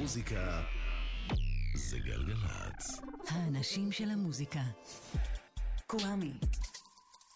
המוזיקה 0.00 0.62
זה 1.74 1.98
גלגלצ. 1.98 3.00
האנשים 3.28 3.92
של 3.92 4.10
המוזיקה. 4.10 4.60
קוואמי. 5.86 6.32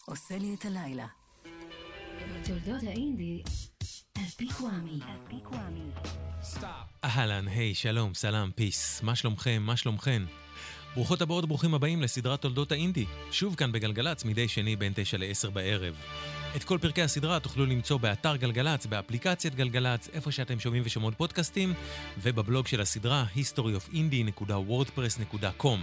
עושה 0.04 0.38
לי 0.38 0.54
את 0.54 0.64
הלילה. 0.64 1.06
תולדות 2.44 2.82
האינדי 2.82 3.42
על 4.14 4.24
פי 4.36 4.46
קוואמי. 4.58 5.00
אהלן, 7.04 7.48
היי, 7.48 7.74
שלום, 7.74 8.14
סלאם, 8.14 8.50
פיס. 8.50 9.02
מה 9.02 9.16
שלומכם? 9.16 9.62
מה 9.66 9.76
שלומכן? 9.76 10.22
ברוכות 10.94 11.22
הבאות, 11.22 11.48
ברוכים 11.48 11.74
הבאים 11.74 12.02
לסדרת 12.02 12.42
תולדות 12.42 12.72
האינדי. 12.72 13.06
שוב 13.30 13.54
כאן 13.54 13.72
בגלגלצ, 13.72 14.24
מדי 14.24 14.48
שני 14.48 14.76
בין 14.76 14.92
9 14.96 15.16
ל-10 15.16 15.50
בערב. 15.50 15.94
את 16.56 16.64
כל 16.64 16.78
פרקי 16.80 17.02
הסדרה 17.02 17.40
תוכלו 17.40 17.66
למצוא 17.66 17.98
באתר 17.98 18.36
גלגלצ, 18.36 18.86
באפליקציית 18.86 19.54
גלגלצ, 19.54 20.08
איפה 20.12 20.32
שאתם 20.32 20.60
שומעים 20.60 20.82
ושומעות 20.86 21.14
פודקאסטים, 21.14 21.74
ובבלוג 22.22 22.66
של 22.66 22.80
הסדרה 22.80 23.24
historyofindie.wordpress.com. 23.36 25.78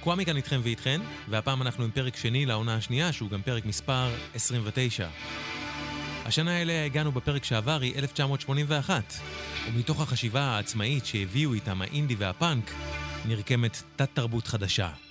קוואמי 0.00 0.24
כאן 0.24 0.36
איתכם 0.36 0.60
ואיתכן, 0.62 1.00
והפעם 1.28 1.62
אנחנו 1.62 1.84
עם 1.84 1.90
פרק 1.90 2.16
שני 2.16 2.46
לעונה 2.46 2.74
השנייה, 2.74 3.12
שהוא 3.12 3.30
גם 3.30 3.42
פרק 3.42 3.66
מספר 3.66 4.08
29. 4.34 5.08
השנה 6.24 6.62
אליה 6.62 6.84
הגענו 6.84 7.12
בפרק 7.12 7.44
שעבר 7.44 7.80
היא 7.80 7.94
1981, 7.96 9.14
ומתוך 9.72 10.00
החשיבה 10.00 10.42
העצמאית 10.42 11.06
שהביאו 11.06 11.54
איתם 11.54 11.82
האינדי 11.82 12.14
והפאנק, 12.14 12.74
נרקמת 13.24 13.82
תת-תרבות 13.96 14.46
חדשה. 14.46 15.09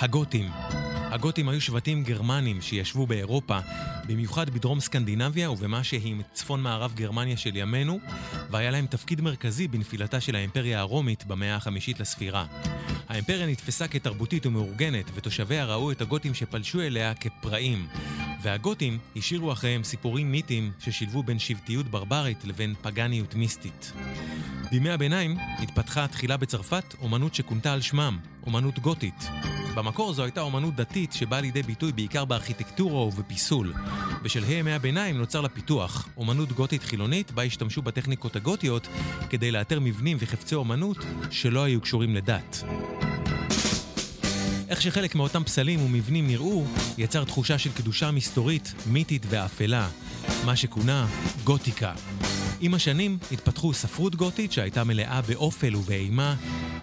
הגותים. 0.00 0.50
הגותים 1.10 1.48
היו 1.48 1.60
שבטים 1.60 2.04
גרמנים 2.04 2.62
שישבו 2.62 3.06
באירופה, 3.06 3.58
במיוחד 4.06 4.50
בדרום 4.50 4.80
סקנדינביה 4.80 5.50
ובמה 5.50 5.84
שהיא 5.84 6.16
צפון 6.32 6.62
מערב 6.62 6.94
גרמניה 6.94 7.36
של 7.36 7.56
ימינו, 7.56 7.98
והיה 8.50 8.70
להם 8.70 8.86
תפקיד 8.86 9.20
מרכזי 9.20 9.68
בנפילתה 9.68 10.20
של 10.20 10.36
האימפריה 10.36 10.80
הרומית 10.80 11.24
במאה 11.24 11.56
החמישית 11.56 12.00
לספירה. 12.00 12.46
האימפריה 13.08 13.46
נתפסה 13.46 13.88
כתרבותית 13.88 14.46
ומאורגנת, 14.46 15.10
ותושביה 15.14 15.64
ראו 15.64 15.92
את 15.92 16.00
הגותים 16.00 16.34
שפלשו 16.34 16.80
אליה 16.80 17.14
כפראים. 17.14 17.86
והגותים 18.42 18.98
השאירו 19.16 19.52
אחריהם 19.52 19.84
סיפורים 19.84 20.32
מיתיים 20.32 20.72
ששילבו 20.78 21.22
בין 21.22 21.38
שבטיות 21.38 21.86
ברברית 21.86 22.44
לבין 22.44 22.74
פגניות 22.82 23.34
מיסטית. 23.34 23.92
בימי 24.70 24.90
הביניים 24.90 25.36
התפתחה 25.58 26.08
תחילה 26.08 26.36
בצרפת 26.36 26.94
אומנות 27.02 27.34
שכונתה 27.34 27.72
על 27.72 27.80
שמם, 27.80 28.18
אומנות 28.50 28.78
גותית. 28.78 29.30
במקור 29.74 30.12
זו 30.12 30.22
הייתה 30.22 30.40
אומנות 30.40 30.74
דתית 30.74 31.12
שבאה 31.12 31.40
לידי 31.40 31.62
ביטוי 31.62 31.92
בעיקר 31.92 32.24
בארכיטקטורה 32.24 33.00
ובפיסול. 33.00 33.72
בשלהי 34.22 34.54
ימי 34.54 34.72
הביניים 34.72 35.18
נוצר 35.18 35.40
לה 35.40 35.48
פיתוח, 35.48 36.08
אומנות 36.16 36.52
גותית 36.52 36.82
חילונית 36.82 37.30
בה 37.32 37.42
השתמשו 37.42 37.82
בטכניקות 37.82 38.36
הגותיות 38.36 38.88
כדי 39.30 39.50
לאתר 39.50 39.80
מבנים 39.80 40.16
וחפצי 40.20 40.54
אומנות 40.54 40.96
שלא 41.30 41.64
היו 41.64 41.80
קשורים 41.80 42.14
לדת. 42.14 42.62
איך 44.68 44.82
שחלק 44.82 45.14
מאותם 45.14 45.44
פסלים 45.44 45.82
ומבנים 45.82 46.26
נראו, 46.26 46.64
יצר 46.98 47.24
תחושה 47.24 47.58
של 47.58 47.72
קדושה 47.72 48.10
מסתורית, 48.10 48.74
מיתית 48.86 49.26
ואפלה, 49.28 49.88
מה 50.44 50.56
שכונה 50.56 51.06
גותיקה. 51.44 51.92
עם 52.60 52.74
השנים 52.74 53.18
התפתחו 53.32 53.72
ספרות 53.72 54.16
גותית 54.16 54.52
שהייתה 54.52 54.84
מלאה 54.84 55.20
באופל 55.28 55.76
ובאימה, 55.76 56.34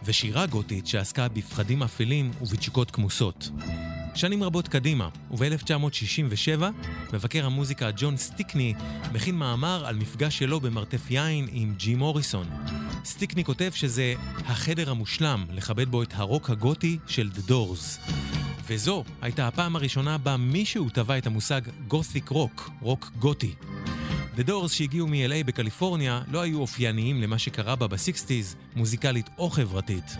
ושירה 0.05 0.45
גותית 0.45 0.87
שעסקה 0.87 1.27
בפחדים 1.27 1.83
אפלים 1.83 2.31
ובתשוקות 2.41 2.91
כמוסות. 2.91 3.49
שנים 4.15 4.43
רבות 4.43 4.67
קדימה, 4.67 5.09
וב-1967, 5.31 6.63
מבקר 7.13 7.45
המוזיקה 7.45 7.89
ג'ון 7.97 8.17
סטיקני 8.17 8.73
מכין 9.13 9.35
מאמר 9.35 9.85
על 9.85 9.95
מפגש 9.95 10.39
שלו 10.39 10.59
במרתף 10.59 11.11
יין 11.11 11.47
עם 11.51 11.73
ג'ים 11.77 11.95
מוריסון. 11.95 12.47
סטיקני 13.05 13.43
כותב 13.43 13.69
שזה 13.73 14.13
החדר 14.45 14.91
המושלם 14.91 15.45
לכבד 15.51 15.89
בו 15.89 16.03
את 16.03 16.13
הרוק 16.15 16.49
הגותי 16.49 16.97
של 17.07 17.29
The 17.35 17.49
Doors. 17.49 18.11
וזו 18.67 19.03
הייתה 19.21 19.47
הפעם 19.47 19.75
הראשונה 19.75 20.17
בה 20.17 20.37
מישהו 20.37 20.89
טבע 20.89 21.17
את 21.17 21.27
המושג 21.27 21.61
gothic 21.87 22.29
rock, 22.29 22.69
רוק 22.81 23.11
גותי. 23.19 23.53
The 24.37 24.49
Doors 24.49 24.67
שהגיעו 24.67 25.07
מ-LA 25.07 25.43
בקליפורניה 25.45 26.21
לא 26.31 26.41
היו 26.41 26.59
אופייניים 26.59 27.21
למה 27.21 27.37
שקרה 27.37 27.75
בה 27.75 27.87
בסיקסטיז, 27.87 28.55
מוזיקלית 28.75 29.29
או 29.37 29.49
חברתית. 29.49 30.17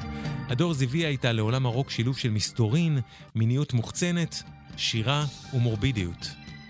הדורס 0.50 0.82
הביאה 0.82 1.10
איתה 1.10 1.32
לעולם 1.32 1.66
הרוק 1.66 1.90
שילוב 1.90 2.18
של 2.18 2.30
מסתורין, 2.30 3.00
מיניות 3.36 3.74
מוחצנת, 3.74 4.44
שירה 4.78 5.26
ומורבידיות. 5.54 6.30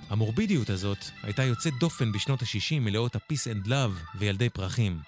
המורבידיות 0.09 0.69
הזאת 0.69 0.97
הייתה 1.23 1.43
יוצאת 1.43 1.73
דופן 1.79 2.11
בשנות 2.11 2.41
ה-60 2.41 2.79
מלאות 2.79 3.15
ה-Peace 3.15 3.65
and 3.65 3.67
Love 3.67 4.17
וילדי 4.19 4.49
פרחים, 4.49 4.99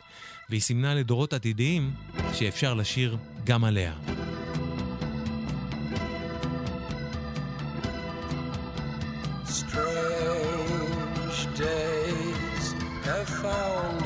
והיא 0.50 0.62
סימנה 0.62 0.96
לדורות 0.96 1.34
עתידיים 1.34 1.92
שאפשר 2.34 2.74
לשיר 2.74 3.18
גם 3.46 3.64
עליה. 3.64 3.94
foul 13.42 13.99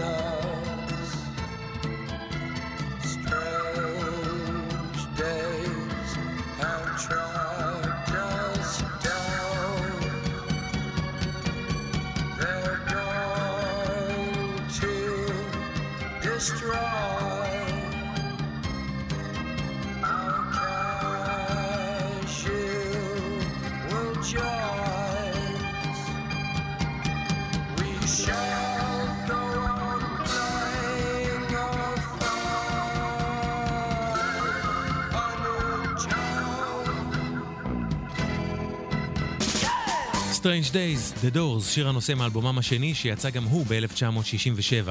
Strange 40.44 40.72
Days, 40.72 41.26
The 41.26 41.36
Doors, 41.36 41.64
שיר 41.64 41.90
הנושא 41.90 42.14
מאלבומם 42.14 42.58
השני 42.58 42.96
שיצא 42.96 43.30
גם 43.30 43.44
הוא 43.44 43.66
ב-1967. 43.70 44.90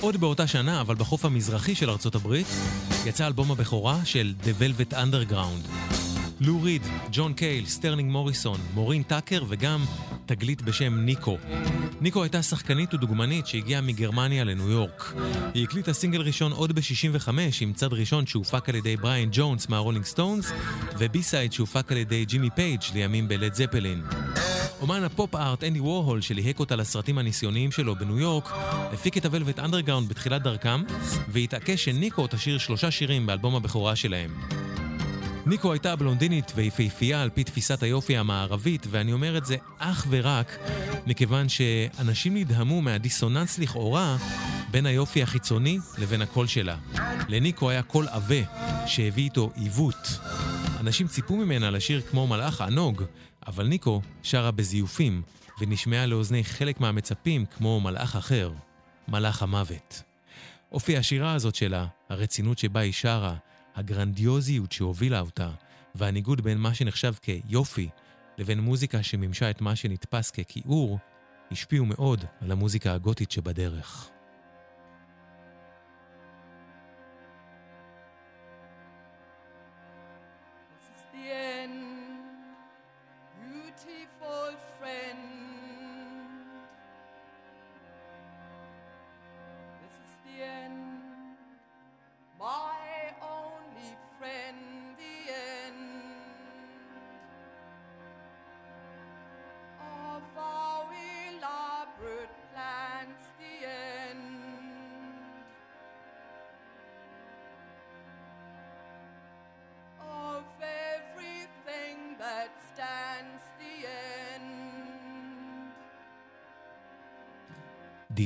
עוד 0.00 0.16
באותה 0.16 0.46
שנה, 0.46 0.80
אבל 0.80 0.94
בחוף 0.94 1.24
המזרחי 1.24 1.74
של 1.74 1.90
ארצות 1.90 2.14
הברית, 2.14 2.46
יצא 3.06 3.26
אלבום 3.26 3.50
הבכורה 3.50 4.04
של 4.04 4.34
The 4.42 4.62
Velvet 4.62 4.92
Underground. 4.92 5.68
לו 6.40 6.62
ריד, 6.62 6.82
ג'ון 7.12 7.32
קייל, 7.32 7.66
סטרלינג 7.66 8.10
מוריסון, 8.10 8.60
מורין 8.74 9.02
טאקר 9.02 9.44
וגם 9.48 9.84
תגלית 10.26 10.62
בשם 10.62 10.98
ניקו. 10.98 11.38
ניקו 12.00 12.22
הייתה 12.22 12.42
שחקנית 12.42 12.94
ודוגמנית 12.94 13.46
שהגיעה 13.46 13.80
מגרמניה 13.80 14.44
לניו 14.44 14.70
יורק. 14.70 15.14
היא 15.54 15.64
הקליטה 15.64 15.92
סינגל 15.92 16.20
ראשון 16.20 16.52
עוד 16.52 16.72
ב-65 16.72 17.28
עם 17.60 17.72
צד 17.72 17.92
ראשון 17.92 18.26
שהופק 18.26 18.68
על 18.68 18.74
ידי 18.74 18.96
בריאן 18.96 19.28
ג'ונס 19.32 19.68
מהרולינג 19.68 20.04
סטונס 20.04 20.52
ו 20.98 21.06
B-side 21.06 21.52
שהופק 21.52 21.92
על 21.92 21.98
ידי 21.98 22.24
ג'ימי 22.24 22.50
פייג' 22.50 22.80
לימים 22.94 23.28
בלד 23.28 23.54
זפלין. 23.54 24.02
אומן 24.82 25.04
הפופ 25.04 25.34
ארט 25.34 25.64
אנדי 25.64 25.80
וורהול 25.80 26.20
שליהק 26.20 26.60
אותה 26.60 26.76
לסרטים 26.76 27.18
הניסיוניים 27.18 27.70
שלו 27.70 27.94
בניו 27.94 28.18
יורק, 28.18 28.48
הפיק 28.92 29.16
את 29.16 29.24
הוולווט 29.24 29.58
אנדרגראונד 29.58 30.08
בתחילת 30.08 30.42
דרכם, 30.42 30.82
והתעקש 31.28 31.84
שניקו 31.84 32.26
תשיר 32.26 32.58
שלושה 32.58 32.90
שירים 32.90 33.26
באלבום 33.26 33.56
הבכורה 33.56 33.96
שלהם. 33.96 34.30
ניקו 35.46 35.72
הייתה 35.72 35.96
בלונדינית 35.96 36.52
ויפהפייה 36.54 37.22
על 37.22 37.30
פי 37.30 37.44
תפיסת 37.44 37.82
היופי 37.82 38.16
המערבית, 38.16 38.86
ואני 38.90 39.12
אומר 39.12 39.38
את 39.38 39.46
זה 39.46 39.56
אך 39.78 40.06
ורק 40.10 40.58
מכיוון 41.06 41.48
שאנשים 41.48 42.36
נדהמו 42.36 42.82
מהדיסוננס 42.82 43.58
לכאורה 43.58 44.16
בין 44.70 44.86
היופי 44.86 45.22
החיצוני 45.22 45.78
לבין 45.98 46.22
הקול 46.22 46.46
שלה. 46.46 46.76
לניקו 47.28 47.70
היה 47.70 47.82
קול 47.82 48.08
עבה 48.08 48.44
שהביא 48.86 49.24
איתו 49.24 49.50
עיוות. 49.54 50.08
אנשים 50.80 51.06
ציפו 51.06 51.36
ממנה 51.36 51.70
לשיר 51.70 52.00
כמו 52.00 52.26
מלאך 52.26 52.60
ענוג, 52.60 53.02
אבל 53.46 53.66
ניקו 53.66 54.00
שרה 54.22 54.50
בזיופים, 54.50 55.22
ונשמעה 55.60 56.06
לאוזני 56.06 56.44
חלק 56.44 56.80
מהמצפים 56.80 57.44
כמו 57.56 57.80
מלאך 57.80 58.16
אחר, 58.16 58.52
מלאך 59.08 59.42
המוות. 59.42 60.02
אופי 60.72 60.96
השירה 60.96 61.34
הזאת 61.34 61.54
שלה, 61.54 61.86
הרצינות 62.08 62.58
שבה 62.58 62.80
היא 62.80 62.92
שרה, 62.92 63.34
הגרנדיוזיות 63.74 64.72
שהובילה 64.72 65.20
אותה, 65.20 65.50
והניגוד 65.94 66.40
בין 66.40 66.58
מה 66.58 66.74
שנחשב 66.74 67.12
כיופי 67.22 67.88
לבין 68.38 68.60
מוזיקה 68.60 69.02
שמימשה 69.02 69.50
את 69.50 69.60
מה 69.60 69.76
שנתפס 69.76 70.30
ככיעור, 70.30 70.98
השפיעו 71.50 71.84
מאוד 71.84 72.24
על 72.40 72.52
המוזיקה 72.52 72.94
הגותית 72.94 73.30
שבדרך. 73.30 74.11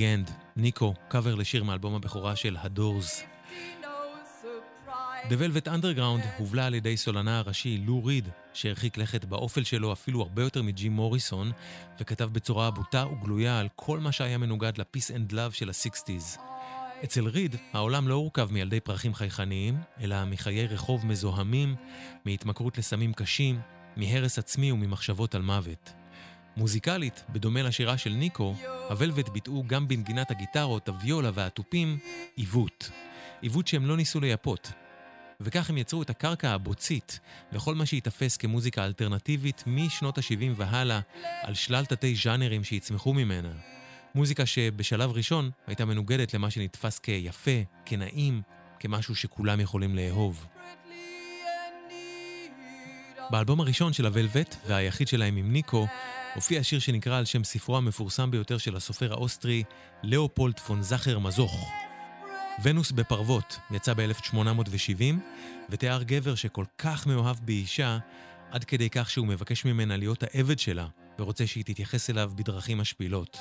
End, 0.01 0.31
ניקו, 0.57 0.95
קאבר 1.09 1.35
לשיר 1.35 1.65
מאלבום 1.65 1.95
הבכורה 1.95 2.37
של 2.37 2.57
הדורס. 2.61 3.23
The 5.29 5.33
Velvet 5.33 5.67
Underground 5.67 6.27
הובלה 6.39 6.67
על 6.67 6.75
ידי 6.75 6.97
סולנה 6.97 7.39
הראשי 7.39 7.79
לו 7.79 8.05
ריד, 8.05 8.29
שהרחיק 8.53 8.99
לכת 8.99 9.25
באופל 9.25 9.65
שלו 9.65 9.93
אפילו 9.93 10.23
הרבה 10.23 10.43
יותר 10.43 10.63
מג'ים 10.63 10.93
מוריסון, 10.93 11.53
וכתב 12.01 12.29
בצורה 12.33 12.71
בוטה 12.71 13.07
וגלויה 13.07 13.61
על 13.61 13.69
כל 13.77 14.01
מה 14.01 14.13
שהיה 14.13 14.39
מנוגד 14.39 14.73
ל-Peace 14.79 15.11
and 15.11 15.33
Love 15.33 15.53
של 15.53 15.69
ה-60's. 15.69 16.39
אצל 17.05 17.29
ריד, 17.29 17.57
העולם 17.73 18.09
לא 18.09 18.15
הורכב 18.15 18.53
מילדי 18.53 18.81
פרחים 18.81 19.15
חייכניים, 19.15 19.79
אלא 20.01 20.25
מחיי 20.25 20.67
רחוב 20.67 21.07
מזוהמים, 21.07 21.75
מהתמכרות 22.25 22.79
לסמים 22.79 23.13
קשים, 23.13 23.61
מהרס 23.97 24.39
עצמי 24.39 24.73
וממחשבות 24.73 25.35
על 25.35 25.43
מוות. 25.43 25.93
מוזיקלית, 26.57 27.25
בדומה 27.29 27.63
לשירה 27.63 27.99
של 27.99 28.11
ניקו, 28.11 28.55
הוולבט 28.91 29.29
ביטאו 29.29 29.65
גם 29.67 29.89
בנגינת 29.89 30.31
הגיטרות, 30.31 30.89
הוויולה 30.89 31.31
והתופים 31.35 31.99
עיוות. 32.37 32.91
עיוות 33.43 33.67
שהם 33.67 33.87
לא 33.87 33.97
ניסו 33.97 34.21
לייפות. 34.21 34.73
וכך 35.41 35.71
הם 35.71 35.79
יצרו 35.79 36.03
את 36.03 36.11
הקרקע 36.11 36.51
הבוצית 36.51 37.21
לכל 37.53 37.75
מה 37.75 37.87
שייתפס 37.87 38.37
כמוזיקה 38.37 38.85
אלטרנטיבית 38.85 39.65
משנות 39.67 40.19
ה-70 40.19 40.53
והלאה, 40.57 41.01
על 41.43 41.55
שלל 41.55 41.85
תתי 41.85 42.15
ז'אנרים 42.15 42.65
שיצמחו 42.65 43.15
ממנה. 43.15 43.53
מוזיקה 44.15 44.47
שבשלב 44.47 45.11
ראשון 45.11 45.51
הייתה 45.67 45.85
מנוגדת 45.85 46.35
למה 46.35 46.51
שנתפס 46.51 46.99
כיפה, 46.99 47.51
כנעים, 47.87 48.43
כמשהו 48.79 49.15
שכולם 49.15 49.61
יכולים 49.61 49.97
לאהוב. 49.97 50.47
באלבום 53.31 53.61
הראשון 53.61 53.93
של 53.93 54.07
הוולבט, 54.07 54.57
והיחיד 54.67 55.09
שלהם 55.09 55.37
עם 55.37 55.53
ניקו, 55.53 55.87
הופיע 56.37 56.63
שיר 56.63 56.79
שנקרא 56.79 57.19
על 57.19 57.25
שם 57.25 57.45
ספרו 57.45 57.77
המפורסם 57.77 58.31
ביותר 58.31 58.59
של 58.59 58.77
הסופר 58.77 59.13
האוסטרי, 59.13 59.63
לאופולד 60.03 60.59
פון 60.59 60.83
זאכר 60.83 61.19
מזוך. 61.19 61.69
ונוס 62.63 62.93
בפרוות 62.93 63.59
יצא 63.71 63.95
ב-1870, 63.95 65.15
ותיאר 65.71 66.03
גבר 66.03 66.35
שכל 66.35 66.65
כך 66.79 67.07
מאוהב 67.07 67.37
באישה, 67.43 67.99
עד 68.51 68.65
כדי 68.65 68.91
כך 68.91 69.11
שהוא 69.11 69.27
מבקש 69.27 69.65
ממנה 69.65 69.97
להיות 69.97 70.23
העבד 70.23 70.59
שלה, 70.59 70.87
ורוצה 71.19 71.47
שהיא 71.47 71.65
תתייחס 71.65 72.11
אליו 72.11 72.33
בדרכים 72.35 72.79
משפילות. 72.79 73.39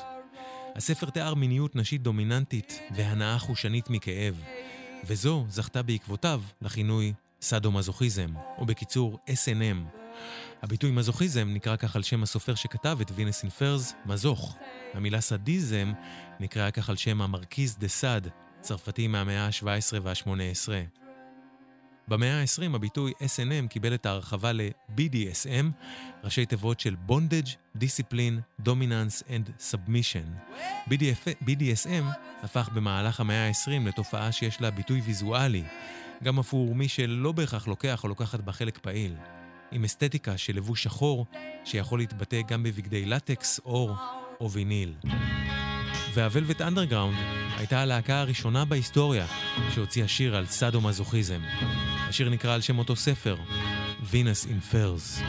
הספר 0.76 1.10
תיאר 1.10 1.34
מיניות 1.34 1.76
נשית 1.76 2.02
דומיננטית 2.02 2.80
והנאה 2.96 3.40
חושנית 3.40 3.90
מכאב, 3.90 4.42
וזו 5.06 5.46
זכתה 5.50 5.84
בעקבותיו 5.84 6.42
לכינוי 6.62 7.14
סאדו-מזוכיזם, 7.42 8.34
או 8.58 8.66
בקיצור 8.66 9.20
S&M. 9.28 9.98
הביטוי 10.62 10.92
מזוכיזם 10.92 11.50
נקרא 11.54 11.76
כך 11.76 11.96
על 11.96 12.04
שם 12.04 12.24
הסופר 12.24 12.56
שכתב 12.56 12.98
את 13.02 13.12
וינס 13.16 13.44
אינפרס, 13.44 13.94
מזוך. 14.06 14.58
המילה 14.94 15.22
סדיזם 15.22 15.94
נקרא 16.40 16.72
כך 16.72 16.90
על 16.90 16.96
שם 16.96 17.22
המרכיז 17.22 17.78
דה 17.80 17.88
סאד, 17.88 18.28
צרפתי 18.62 19.08
מהמאה 19.08 19.46
ה-17 19.46 20.00
וה-18. 20.02 20.70
במאה 22.08 22.42
ה-20 22.42 22.76
הביטוי 22.76 23.12
S&M 23.12 23.68
קיבל 23.70 23.94
את 23.94 24.06
ההרחבה 24.06 24.52
ל-BDSM, 24.52 25.66
ראשי 26.24 26.46
תיבות 26.46 26.80
של 26.80 26.96
Bondage, 27.10 27.80
Discipline, 27.80 28.66
Dominance 28.66 29.24
and 29.28 29.72
Submission. 29.72 30.58
BDF, 30.90 31.46
BDSM 31.46 32.04
הפך 32.44 32.70
במהלך 32.74 33.20
המאה 33.20 33.48
ה-20 33.48 33.88
לתופעה 33.88 34.32
שיש 34.32 34.62
לה 34.62 34.72
ביטוי 34.72 35.02
ויזואלי, 35.02 35.64
גם 36.24 36.40
עבור 36.40 36.76
מי 36.76 36.88
שלא 36.88 37.32
בהכרח 37.32 37.68
לוקח 37.68 38.04
או 38.04 38.10
לוקחת 38.10 38.40
בה 38.40 38.52
חלק 38.52 38.78
פעיל. 38.78 39.16
עם 39.76 39.84
אסתטיקה 39.84 40.38
של 40.38 40.56
לבוש 40.56 40.84
שחור, 40.84 41.26
שיכול 41.66 42.00
להתבטא 42.00 42.42
גם 42.48 42.64
בבגדי 42.64 43.06
לטקס, 43.06 43.60
אור 43.66 43.96
או 44.42 44.52
ויניל. 44.52 44.94
והוולבט 46.14 46.62
אנדרגראונד 46.62 47.18
הייתה 47.58 47.82
הלהקה 47.82 48.20
הראשונה 48.20 48.66
בהיסטוריה 48.66 49.26
שהוציאה 49.74 50.08
שיר 50.08 50.36
על 50.36 50.46
סאדו-מזוכיזם. 50.46 51.42
השיר 52.10 52.30
נקרא 52.30 52.54
על 52.54 52.62
שם 52.62 52.80
אותו 52.80 52.96
ספר, 52.96 53.38
Venus 54.12 54.46
in 54.46 54.74
Furs. 54.74 55.24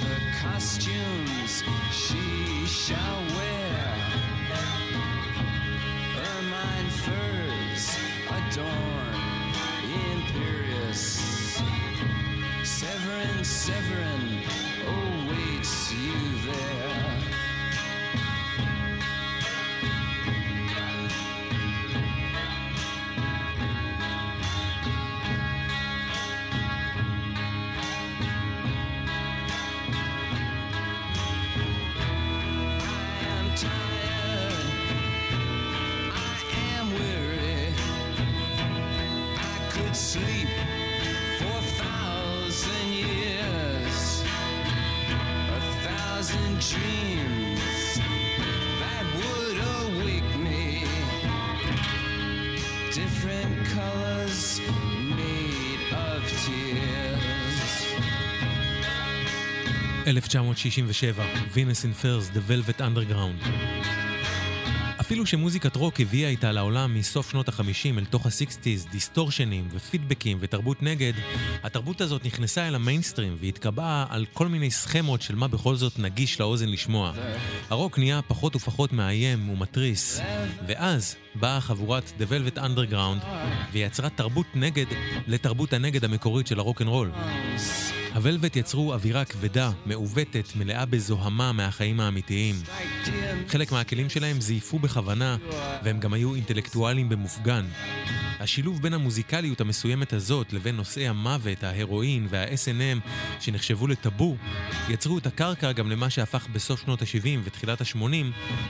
The 0.00 0.20
costumes 0.42 1.62
she 1.92 2.66
shall 2.66 3.22
wear. 3.36 3.96
Ermine 6.16 6.90
furs 6.90 7.96
adorn 8.28 8.89
1967, 60.10 61.24
Venus 61.54 61.84
in 61.84 61.94
Furs, 61.94 62.30
The 62.34 62.40
Velvet 62.50 62.80
Underground. 62.80 63.48
אפילו 65.10 65.26
שמוזיקת 65.26 65.76
רוק 65.76 66.00
הביאה 66.00 66.28
איתה 66.28 66.52
לעולם 66.52 66.94
מסוף 66.94 67.30
שנות 67.30 67.48
ה-50 67.48 67.98
אל 67.98 68.04
תוך 68.04 68.26
ה-60's 68.26 68.90
דיסטורשנים 68.90 69.68
ופידבקים 69.72 70.38
ותרבות 70.40 70.82
נגד, 70.82 71.12
התרבות 71.62 72.00
הזאת 72.00 72.24
נכנסה 72.24 72.68
אל 72.68 72.74
המיינסטרים 72.74 73.36
והתקבעה 73.40 74.06
על 74.08 74.26
כל 74.32 74.48
מיני 74.48 74.70
סכמות 74.70 75.22
של 75.22 75.34
מה 75.34 75.48
בכל 75.48 75.76
זאת 75.76 75.98
נגיש 75.98 76.40
לאוזן 76.40 76.68
לשמוע. 76.68 77.12
הרוק 77.70 77.98
נהיה 77.98 78.22
פחות 78.22 78.56
ופחות 78.56 78.92
מאיים 78.92 79.48
ומתריס, 79.48 80.20
ואז 80.66 81.16
באה 81.34 81.60
חבורת 81.60 82.12
The 82.18 82.22
Velvet 82.22 82.58
Underground 82.58 83.26
ויצרה 83.72 84.08
תרבות 84.10 84.46
נגד 84.54 84.86
לתרבות 85.26 85.72
הנגד 85.72 86.04
המקורית 86.04 86.46
של 86.46 86.58
הרוקנרול. 86.58 87.10
הוולבט 88.14 88.56
יצרו 88.56 88.92
אווירה 88.92 89.24
כבדה, 89.24 89.70
מעוותת, 89.86 90.48
מלאה 90.56 90.86
בזוהמה 90.86 91.52
מהחיים 91.52 92.00
האמיתיים. 92.00 92.54
חלק 93.48 93.72
מהכלים 93.72 94.08
שלהם 94.08 94.40
זייפו 94.40 94.78
בכוונה, 94.78 95.36
והם 95.82 96.00
גם 96.00 96.12
היו 96.12 96.34
אינטלקטואלים 96.34 97.08
במופגן. 97.08 97.64
השילוב 98.40 98.82
בין 98.82 98.94
המוזיקליות 98.94 99.60
המסוימת 99.60 100.12
הזאת 100.12 100.52
לבין 100.52 100.76
נושאי 100.76 101.08
המוות, 101.08 101.64
ההרואין 101.64 102.26
וה-S&M 102.30 103.08
שנחשבו 103.40 103.86
לטאבו, 103.86 104.36
יצרו 104.88 105.18
את 105.18 105.26
הקרקע 105.26 105.72
גם 105.72 105.90
למה 105.90 106.10
שהפך 106.10 106.46
בסוף 106.52 106.80
שנות 106.80 107.02
ה-70 107.02 107.40
ותחילת 107.44 107.80
ה-80 107.80 108.02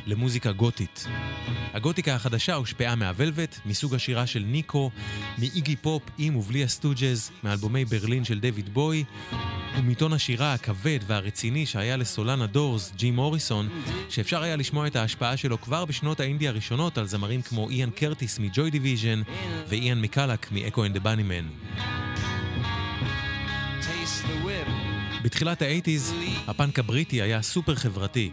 למוזיקה 0.07 0.53
גותית. 0.53 1.07
הגותיקה 1.73 2.15
החדשה 2.15 2.55
הושפעה 2.55 2.95
מהוולבט, 2.95 3.59
מסוג 3.67 3.95
השירה 3.95 4.27
של 4.27 4.45
ניקו, 4.47 4.91
מאיגי 5.39 5.77
פופ 5.77 6.03
עם 6.19 6.37
ובלי 6.37 6.65
הסטוג'ז, 6.65 7.31
מאלבומי 7.45 7.85
ברלין 7.85 8.25
של 8.25 8.41
דיוויד 8.41 8.75
בואי, 8.75 9.05
ומטון 9.79 10.13
השירה 10.13 10.55
הכבד 10.55 10.99
והרציני 11.07 11.67
שהיה 11.67 11.97
לסולן 11.97 12.43
הדורס, 12.43 12.93
ג'ים 12.97 13.11
מוריסון, 13.11 13.69
שאפשר 14.09 14.43
היה 14.43 14.57
לשמוע 14.57 14.87
את 14.87 14.97
ההשפעה 14.97 15.37
שלו 15.37 15.61
כבר 15.61 15.85
בשנות 15.85 16.21
האינדי 16.21 16.49
הראשונות 16.49 16.99
על 16.99 17.07
זמרים 17.07 17.43
כמו 17.43 17.71
איאן 17.71 17.91
קרטיס 17.91 18.39
מג'וי 18.39 18.71
דיוויז'ן 18.71 19.23
ואיאן 19.69 20.01
מקאלוק 20.01 20.53
מאקו 20.53 20.85
אנד 20.85 20.97
דה 20.97 21.08
באנימן. 21.08 21.47
בתחילת 25.23 25.63
האייטיז, 25.63 26.15
הפאנק 26.47 26.79
הבריטי 26.79 27.23
היה 27.23 27.43
סופר 27.43 27.75
חברתי. 27.75 28.31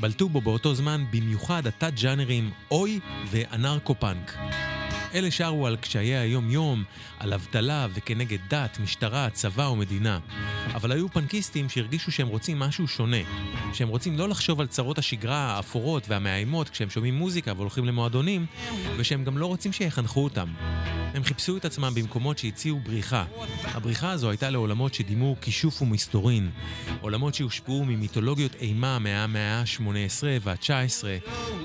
בלטו 0.00 0.28
בו 0.28 0.40
באותו 0.40 0.74
זמן 0.74 1.04
במיוחד 1.10 1.66
התת-ג'אנרים 1.66 2.50
אוי 2.70 3.00
ואנרקו-פאנק. 3.30 4.32
אלה 5.14 5.30
שרו 5.30 5.66
על 5.66 5.76
קשיי 5.76 6.16
היום-יום, 6.16 6.84
על 7.18 7.32
אבטלה 7.32 7.86
וכנגד 7.94 8.38
דת, 8.48 8.78
משטרה, 8.82 9.30
צבא 9.30 9.66
או 9.66 9.76
מדינה. 9.76 10.18
אבל 10.74 10.92
היו 10.92 11.08
פנקיסטים 11.08 11.68
שהרגישו 11.68 12.12
שהם 12.12 12.28
רוצים 12.28 12.58
משהו 12.58 12.88
שונה. 12.88 13.16
שהם 13.72 13.88
רוצים 13.88 14.18
לא 14.18 14.28
לחשוב 14.28 14.60
על 14.60 14.66
צרות 14.66 14.98
השגרה 14.98 15.38
האפורות 15.38 16.08
והמאיימות 16.08 16.68
כשהם 16.68 16.90
שומעים 16.90 17.14
מוזיקה 17.14 17.52
והולכים 17.56 17.84
למועדונים, 17.84 18.46
ושהם 18.96 19.24
גם 19.24 19.38
לא 19.38 19.46
רוצים 19.46 19.72
שיחנכו 19.72 20.24
אותם. 20.24 20.48
הם 21.14 21.24
חיפשו 21.24 21.56
את 21.56 21.64
עצמם 21.64 21.92
במקומות 21.94 22.38
שהציעו 22.38 22.80
בריחה. 22.80 23.24
הבריחה 23.64 24.10
הזו 24.10 24.30
הייתה 24.30 24.50
לעולמות 24.50 24.94
שדימו 24.94 25.36
כישוף 25.40 25.82
ומסתורין. 25.82 26.50
עולמות 27.00 27.34
שהושפעו 27.34 27.84
ממיתולוגיות 27.84 28.54
אימה 28.54 28.98
מהמאה 28.98 29.60
ה-18 29.60 30.24
וה-19, 30.40 31.04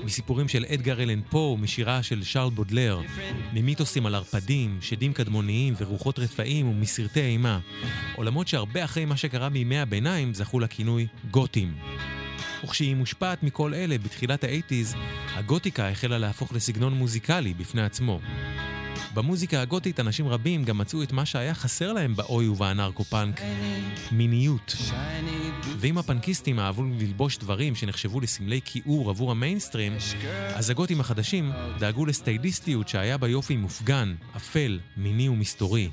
מסיפורים 0.04 0.48
של 0.48 0.64
אדגר 0.74 1.02
אלן 1.02 1.20
פה 1.30 1.56
ומשירה 1.58 2.02
של 2.02 2.24
שרל 2.24 2.50
בודלר, 2.50 3.00
ממיתוסים 3.52 4.06
על 4.06 4.14
ערפדים, 4.14 4.78
שדים 4.80 5.12
קדמוניים 5.12 5.74
ורוחות 5.78 6.18
רפאים 6.18 6.68
ומסרטי 6.68 7.20
אימה. 7.20 7.58
עולמות 8.16 8.48
שהרבה 8.48 8.84
אחרי 8.84 9.04
מה 9.04 9.16
שקרה 9.16 9.48
בימי 9.48 9.78
הביניים 9.78 10.34
זכו 10.34 10.60
לכינוי 10.60 11.06
גותים. 11.30 11.74
וכשהיא 12.64 12.94
מושפעת 12.94 13.42
מכל 13.42 13.74
אלה 13.74 13.98
בתחילת 13.98 14.44
האייטיז, 14.44 14.94
הגותיקה 15.34 15.88
החלה 15.88 16.18
להפוך 16.18 16.52
לסגנון 16.52 16.92
מוזיקלי 16.94 17.54
בפני 17.54 17.82
עצמו. 17.82 18.20
במוזיקה 19.14 19.62
הגותית 19.62 20.00
אנשים 20.00 20.28
רבים 20.28 20.64
גם 20.64 20.78
מצאו 20.78 21.02
את 21.02 21.12
מה 21.12 21.26
שהיה 21.26 21.54
חסר 21.54 21.92
להם 21.92 22.16
באוי 22.16 22.48
ובאנרקו-פאנק, 22.48 23.40
מיניות. 24.12 24.76
ואם 25.78 25.98
הפנקיסטים 25.98 26.58
אהבו 26.58 26.82
ללבוש 26.84 27.38
דברים 27.38 27.74
שנחשבו 27.74 28.20
לסמלי 28.20 28.60
כיעור 28.64 29.10
עבור 29.10 29.30
המיינסטרים, 29.30 29.96
אז 30.54 30.70
הגותים 30.70 31.00
החדשים 31.00 31.52
דאגו 31.78 32.06
לסטייליסטיות 32.06 32.88
שהיה 32.88 33.18
בה 33.18 33.28
יופי 33.28 33.56
מופגן, 33.56 34.14
אפל, 34.36 34.78
מיני 34.96 35.28
ומסתורי, 35.28 35.90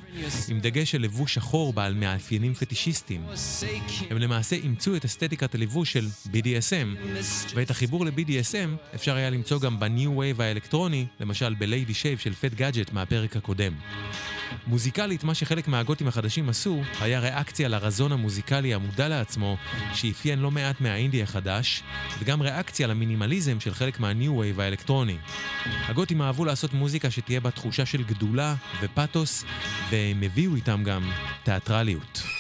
עם 0.48 0.60
דגש 0.60 0.92
של 0.92 1.02
לבוש 1.02 1.34
שחור 1.34 1.74
בעל 1.74 1.94
מאפיינים 1.94 2.54
פטישיסטיים. 2.54 3.22
הם 4.10 4.18
למעשה 4.18 4.56
אימצו 4.56 4.96
את 4.96 5.06
אסתטיקת 5.06 5.56
הלבוש 5.56 5.94
של 5.94 6.08
BDSM, 6.26 7.16
ואת 7.56 7.70
החיבור 7.70 8.06
ל-BDSM 8.06 8.96
אפשר 8.96 9.16
היה 9.16 9.30
למצוא 9.30 9.60
גם 9.60 9.80
ב 9.80 9.89
new 9.89 10.18
wave 10.18 10.42
האלקטרוני, 10.42 11.06
למשל 11.20 11.54
ב 11.54 11.62
Lady 11.62 11.94
Shave 11.94 12.20
של 12.20 12.34
פאד 12.34 12.54
גאדג'ט 12.54 12.87
מהפרק 12.94 13.36
הקודם. 13.36 13.74
מוזיקלית, 14.68 15.24
מה 15.24 15.34
שחלק 15.34 15.68
מהגותים 15.68 16.08
החדשים 16.08 16.50
עשו, 16.50 16.82
היה 17.02 17.20
ריאקציה 17.20 17.68
לרזון 17.68 18.12
המוזיקלי 18.12 18.74
המודע 18.74 19.08
לעצמו, 19.08 19.58
שאפיין 19.94 20.40
לא 20.40 20.52
מעט 20.52 20.82
מהאינדי 20.82 21.24
החדש, 21.24 21.84
וגם 22.20 22.42
ריאקציה 22.42 22.88
למינימליזם 22.88 23.60
של 23.60 23.74
חלק 23.74 24.00
מה 24.00 24.15
new 24.15 24.38
wave 24.38 24.60
האלקטרוני. 24.60 25.18
הגותים 25.66 26.22
אהבו 26.22 26.46
לעשות 26.46 26.74
מוזיקה 26.74 27.12
שתהיה 27.12 27.40
בה 27.40 27.52
תחושה 27.52 27.86
של 27.86 28.04
גדולה 28.04 28.56
ופתוס, 28.82 29.46
והם 29.90 30.24
הביאו 30.24 30.56
איתם 30.56 30.84
גם 30.84 31.12
תיאטרליות. 31.44 32.37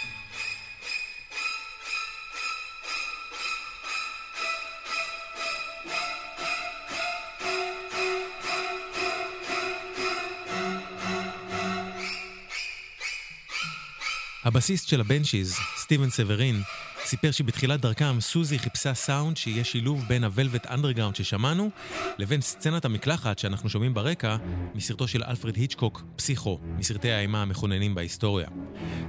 הבסיסט 14.48 14.88
של 14.88 15.02
הבנשיז, 15.02 15.56
סטיבן 15.78 16.10
סברין, 16.10 16.62
סיפר 17.06 17.32
שבתחילת 17.32 17.82
דרכם 17.82 18.22
סוזי 18.22 18.60
חיפשה 18.60 18.94
סאונד 18.94 19.38
שיהיה 19.38 19.64
שילוב 19.64 20.04
בין 20.08 20.24
הוולבט 20.24 20.68
אנדרגראונד 20.68 21.16
ששמענו 21.16 21.70
לבין 22.18 22.42
סצנת 22.42 22.86
המקלחת 22.86 23.40
שאנחנו 23.40 23.70
שומעים 23.70 23.94
ברקע 23.94 24.38
מסרטו 24.76 25.08
של 25.08 25.24
אלפרד 25.24 25.56
היצ'קוק, 25.56 26.04
פסיכו, 26.16 26.60
מסרטי 26.78 27.12
האימה 27.12 27.42
המכוננים 27.42 27.96
בהיסטוריה. 27.96 28.48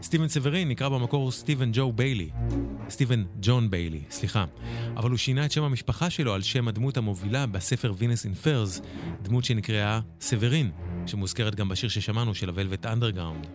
סטיבן 0.02 0.28
סברין 0.28 0.68
נקרא 0.68 0.88
במקור 0.88 1.33
סטיבן 1.33 1.71
ג'ו 1.73 1.92
ביילי. 1.92 2.30
סטיבן 2.90 3.25
ג'ון 3.40 3.71
ביילי, 3.71 4.00
סליחה. 4.11 4.45
אבל 4.97 5.11
הוא 5.11 5.18
שינה 5.18 5.45
את 5.45 5.52
שם 5.52 5.62
המשפחה 5.62 6.11
שלו 6.11 6.35
על 6.35 6.42
שם 6.42 6.68
הדמות 6.68 6.97
המובילה 6.97 7.47
בספר 7.47 7.92
Venus 7.99 8.25
in 8.25 8.40
Furs, 8.40 8.80
דמות 9.23 9.45
שנקראה 9.45 10.00
סברין, 10.21 10.71
שמוזכרת 11.07 11.54
גם 11.54 11.68
בשיר 11.68 11.88
ששמענו 11.88 12.35
של 12.35 12.49
הוולבט 12.49 12.87
אנדרגראונד. 12.87 13.47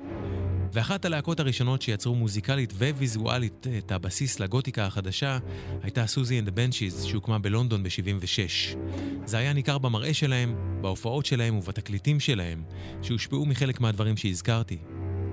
ואחת 0.74 1.06
הלהקות 1.06 1.40
הראשונות 1.40 1.82
שיצרו 1.82 2.16
מוזיקלית 2.16 2.74
וויזואלית 2.74 3.68
את 3.78 3.92
הבסיס 3.92 4.40
לגותיקה 4.40 4.86
החדשה 4.86 5.38
הייתה 5.82 6.08
סוזי 6.08 6.40
אנד 6.40 6.48
הבנצ'יז 6.48 7.04
שהוקמה 7.04 7.40
בלונדון 7.40 7.84
ב-76. 7.84 8.78
זה 9.26 9.38
היה 9.38 9.54
ניכר 9.54 9.78
במראה 9.78 10.14
שלהם, 10.14 10.56
בהופעות 10.82 11.26
שלהם 11.26 11.58
ובתקליטים 11.58 12.20
שלהם, 12.20 12.64
שהושפעו 13.02 13.46
מחלק 13.46 13.80
מהדברים 13.80 14.18
שהזכרתי. 14.18 14.78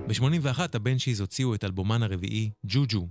ב-81 0.07 0.59
הבנצ'יז 0.73 1.19
הוציאו 1.19 1.55
את 1.55 1.63
אלבומן 1.63 2.03
הרביעי, 2.03 2.49
ג'וג'ו, 2.65 3.07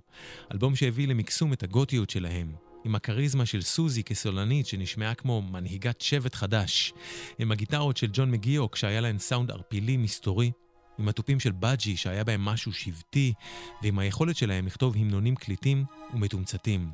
אלבום 0.53 0.77
שהביא 0.77 1.09
למקסום 1.09 1.53
את 1.53 1.63
הגותיות 1.63 2.11
שלהם. 2.11 2.53
עם 2.85 2.95
הכריזמה 2.95 3.47
של 3.47 3.63
סוזי 3.63 4.05
כסולנית 4.05 4.67
שנשמעה 4.67 5.15
כמו 5.15 5.43
מנהיגת 5.43 6.01
שבט 6.01 6.35
חדש, 6.35 6.93
עם 7.39 7.53
הגיטרות 7.53 7.97
של 7.97 8.09
ג'ון 8.13 8.31
מגיוק 8.31 8.77
שהיה 8.77 9.01
להן 9.01 9.19
סאונד 9.19 9.51
ערפילי 9.51 9.97
מסתורי, 9.97 10.51
עם 11.01 11.09
התופים 11.09 11.41
של 11.41 11.53
בג'י 11.53 11.97
שהיה 11.97 12.25
בהם 12.25 12.45
משהו 12.45 12.73
שבטי, 12.73 13.33
ועם 13.83 13.99
היכולת 13.99 14.37
שלהם 14.37 14.67
לכתוב 14.67 14.97
המנונים 14.97 15.37
קליטים 15.37 15.85
ומתומצתים. 16.15 16.91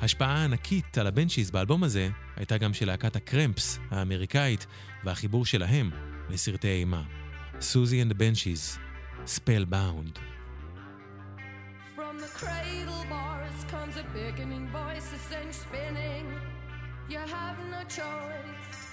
השפעה 0.00 0.36
הענקית 0.36 0.98
על 0.98 1.06
הבנצ'יז 1.06 1.50
באלבום 1.50 1.84
הזה 1.84 2.08
הייתה 2.36 2.58
גם 2.58 2.74
של 2.74 2.86
להקת 2.86 3.16
הקרמפס 3.16 3.78
האמריקאית 3.90 4.66
והחיבור 5.04 5.46
שלהם 5.46 5.90
לסרטי 6.30 6.68
אימה. 6.68 7.02
סוזי 7.60 8.02
and 8.02 8.10
the 8.10 8.14
Benchies, 8.14 8.78
Spellbound. 9.26 10.18
From 11.96 12.18
the 12.18 12.30
cradle 12.38 13.00
comes 13.70 13.96
a 13.96 14.04
beckoning 14.14 14.66
voice, 14.68 15.12
a 15.12 15.18
send 15.30 15.54
spinning. 15.54 16.26
You 17.08 17.18
have 17.18 17.58
no 17.74 17.82
choice. 17.88 18.89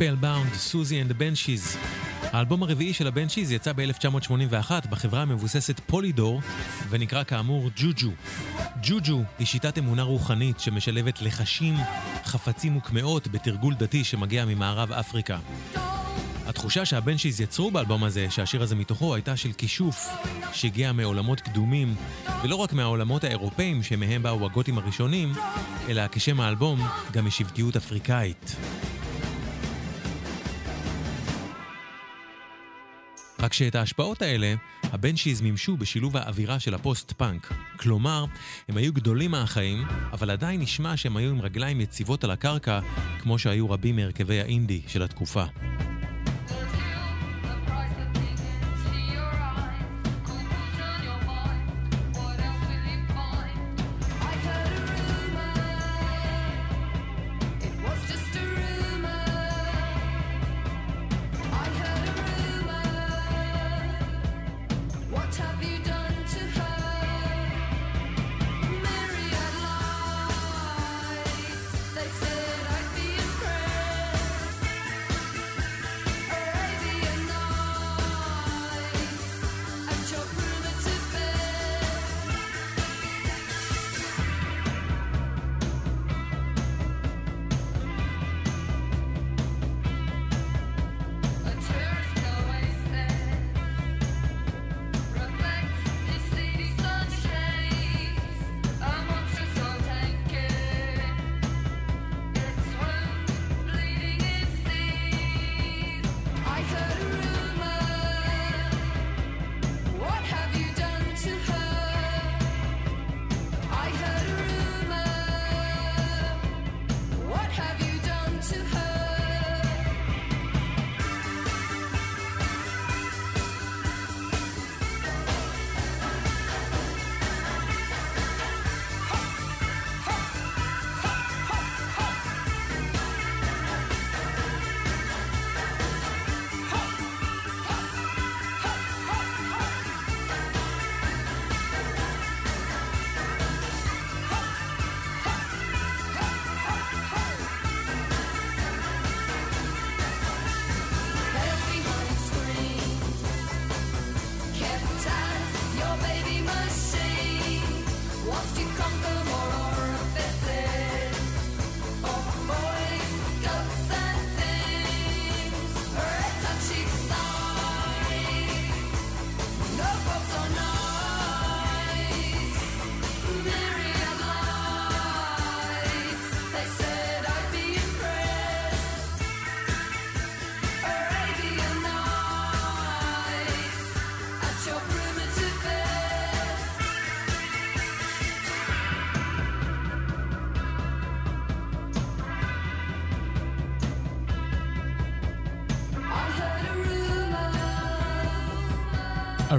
Spellbound, 0.00 0.54
סוזי 0.54 1.02
and 1.02 1.12
the 1.12 1.14
Banshees. 1.14 1.76
האלבום 2.22 2.62
הרביעי 2.62 2.92
של 2.92 3.06
הבנצ'יז 3.06 3.52
יצא 3.52 3.72
ב-1981 3.72 4.88
בחברה 4.90 5.22
המבוססת 5.22 5.80
פולידור 5.86 6.40
ונקרא 6.88 7.24
כאמור 7.24 7.70
ג'וג'ו. 7.76 8.10
ג'וג'ו 8.82 9.22
היא 9.38 9.46
שיטת 9.46 9.78
אמונה 9.78 10.02
רוחנית 10.02 10.60
שמשלבת 10.60 11.22
לחשים, 11.22 11.74
חפצים 12.24 12.76
וקמעות 12.76 13.28
בתרגול 13.28 13.74
דתי 13.74 14.04
שמגיע 14.04 14.44
ממערב 14.44 14.92
אפריקה. 14.92 15.38
התחושה 16.46 16.84
שהבנצ'יז 16.84 17.40
יצרו 17.40 17.70
באלבום 17.70 18.04
הזה, 18.04 18.26
שהשיר 18.30 18.62
הזה 18.62 18.76
מתוכו, 18.76 19.14
הייתה 19.14 19.36
של 19.36 19.52
כישוף 19.52 20.08
שהגיע 20.52 20.92
מעולמות 20.92 21.40
קדומים, 21.40 21.94
ולא 22.44 22.56
רק 22.56 22.72
מהעולמות 22.72 23.24
האירופאים 23.24 23.82
שמהם 23.82 24.22
באו 24.22 24.46
הגותים 24.46 24.78
הראשונים, 24.78 25.32
אלא 25.88 26.02
כשם 26.12 26.40
האלבום, 26.40 26.80
גם 27.12 27.26
משבטיות 27.26 27.76
אפריקאית. 27.76 28.56
רק 33.50 33.54
שאת 33.54 33.74
ההשפעות 33.74 34.22
האלה, 34.22 34.54
הבנצ'יז 34.82 35.40
מימשו 35.40 35.76
בשילוב 35.76 36.16
האווירה 36.16 36.60
של 36.60 36.74
הפוסט-פאנק. 36.74 37.52
כלומר, 37.76 38.24
הם 38.68 38.76
היו 38.76 38.92
גדולים 38.92 39.30
מהחיים, 39.30 39.84
אבל 40.12 40.30
עדיין 40.30 40.60
נשמע 40.60 40.96
שהם 40.96 41.16
היו 41.16 41.30
עם 41.30 41.40
רגליים 41.40 41.80
יציבות 41.80 42.24
על 42.24 42.30
הקרקע, 42.30 42.80
כמו 43.22 43.38
שהיו 43.38 43.70
רבים 43.70 43.96
מהרכבי 43.96 44.40
האינדי 44.40 44.80
של 44.86 45.02
התקופה. 45.02 45.44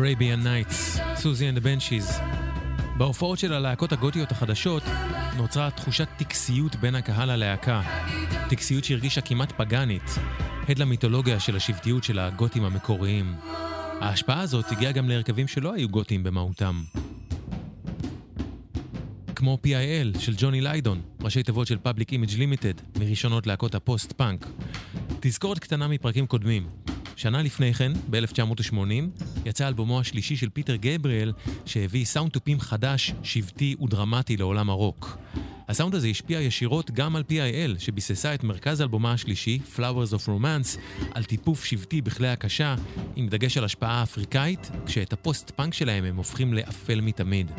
Arabian 0.02 0.46
Nights, 0.46 1.02
סוזי 1.16 1.50
and 1.50 1.54
the 1.54 1.64
Banshees. 1.64 2.22
בהופעות 2.98 3.40
של 3.40 3.54
הלהקות 3.54 3.92
הגותיות 3.92 4.32
החדשות 4.32 4.84
נוצרה 5.38 5.72
תחושת 5.72 6.08
טקסיות 6.18 6.76
בין 6.76 6.96
הקהל 6.96 7.32
ללהקה. 7.32 7.82
טקסיות 8.50 8.84
שהרגישה 8.84 9.22
כמעט 9.22 9.52
פגאנית, 9.52 10.04
הד 10.70 10.80
למיתולוגיה 10.80 11.40
של 11.40 11.56
השבטיות 11.56 12.04
של 12.04 12.20
הגותים 12.20 12.64
המקוריים. 12.64 13.36
ההשפעה 14.00 14.42
הזאת 14.42 14.72
הגיעה 14.72 14.92
גם 14.92 15.10
להרכבים 15.10 15.48
שלא 15.48 15.74
היו 15.74 15.90
גותיים 15.90 16.24
במהותם. 16.24 16.84
כמו 19.36 19.58
PIL 19.66 20.20
של 20.20 20.34
ג'וני 20.38 20.62
ליידון, 20.62 21.02
ראשי 21.22 21.44
תיבות 21.44 21.68
של 21.68 21.78
Public 21.86 22.10
Image 22.10 22.34
Limited, 22.34 23.00
מראשונות 23.00 23.48
להקות 23.48 23.76
הפוסט-פאנק. 23.76 24.48
תזכורת 25.20 25.60
קטנה 25.60 25.88
מפרקים 25.88 26.28
קודמים. 26.28 26.68
שנה 27.16 27.42
לפני 27.42 27.74
כן, 27.74 27.92
ב-1980, 28.10 29.31
יצא 29.46 29.68
אלבומו 29.68 30.00
השלישי 30.00 30.36
של 30.36 30.50
פיטר 30.50 30.76
גבריאל, 30.76 31.34
שהביא 31.66 32.06
סאונד 32.06 32.32
תופים 32.32 32.60
חדש, 32.60 33.14
שבטי 33.24 33.76
ודרמטי 33.82 34.38
לעולם 34.38 34.70
הרוק. 34.70 35.18
הסאונד 35.72 35.96
הזה 35.96 36.08
השפיע 36.08 36.42
ישירות 36.42 36.92
גם 36.92 37.16
על 37.16 37.24
PIL, 37.30 37.80
שביססה 37.80 38.34
את 38.34 38.44
מרכז 38.44 38.82
אלבומה 38.82 39.12
השלישי, 39.12 39.60
Flowers 39.76 40.14
of 40.14 40.28
Romance, 40.28 40.78
על 41.12 41.24
תיפוף 41.24 41.66
שבטי 41.66 42.02
בכלי 42.02 42.28
הקשה, 42.28 42.76
עם 43.16 43.28
דגש 43.28 43.58
על 43.58 43.64
השפעה 43.64 44.04
אפריקאית, 44.04 44.72
כשאת 44.86 45.14
הפוסט-פאנק 45.14 45.74
שלהם 45.74 46.04
הם 46.04 46.16
הופכים 46.16 46.54
לאפל 46.54 47.02
מתמיד. 47.02 47.52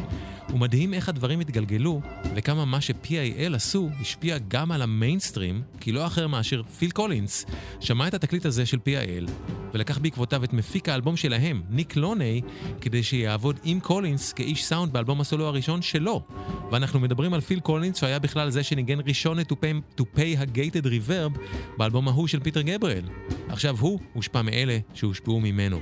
ומדהים 0.49 0.95
איך 0.95 1.09
הדברים 1.09 1.41
התגלגלו, 1.41 2.01
וכמה 2.35 2.65
מה 2.65 2.81
ש-PIL 2.81 3.55
עשו 3.55 3.91
השפיע 4.01 4.39
גם 4.49 4.73
על 4.73 4.83
המיינסטרים, 4.83 5.63
כי 5.81 5.93
לא 5.93 6.07
אחר 6.07 6.27
מאשר 6.27 6.63
פיל 6.63 6.91
קולינס, 6.91 7.47
שמע 7.81 8.09
את 8.09 8.15
התקליט 8.15 8.47
הזה 8.47 8.67
של 8.67 8.79
PIL, 8.87 9.31
ולקח 9.75 9.99
בעקבותיו 9.99 10.45
את 10.45 10.53
מפיק 10.53 10.89
האלבום 10.89 11.17
שלהם, 11.17 11.63
ניק 11.71 11.97
לוני, 11.97 12.41
כדי 12.81 13.03
שיעבוד 13.03 13.61
עם 13.65 13.81
קולינס 13.81 14.33
כאיש 14.33 14.65
סאונד 14.65 14.93
באלבום 14.93 15.21
הסולו 15.21 15.47
הראשון 15.47 15.83
שלו. 15.83 16.23
ואנחנו 16.71 17.01
מדברים 17.01 17.35
על 17.35 17.41
פיל 17.41 17.61
קולינס 17.61 18.02
שהיה 18.03 18.19
בכלל 18.19 18.51
זה 18.51 18.63
שניגן 18.63 18.99
ראשון 19.07 19.41
את 19.41 19.53
תופי, 19.95 20.37
ה 20.37 20.45
gated 20.45 20.87
reverb 20.87 21.33
באלבום 21.77 22.09
ההוא 22.09 22.27
של 22.29 22.41
פיטר 22.41 22.63
גבריאל. 22.63 23.05
עכשיו 23.49 23.77
הוא 23.81 24.01
הושפע 24.13 24.43
מאלה 24.43 24.79
שהושפעו 24.95 25.41
ממנו. 25.41 25.81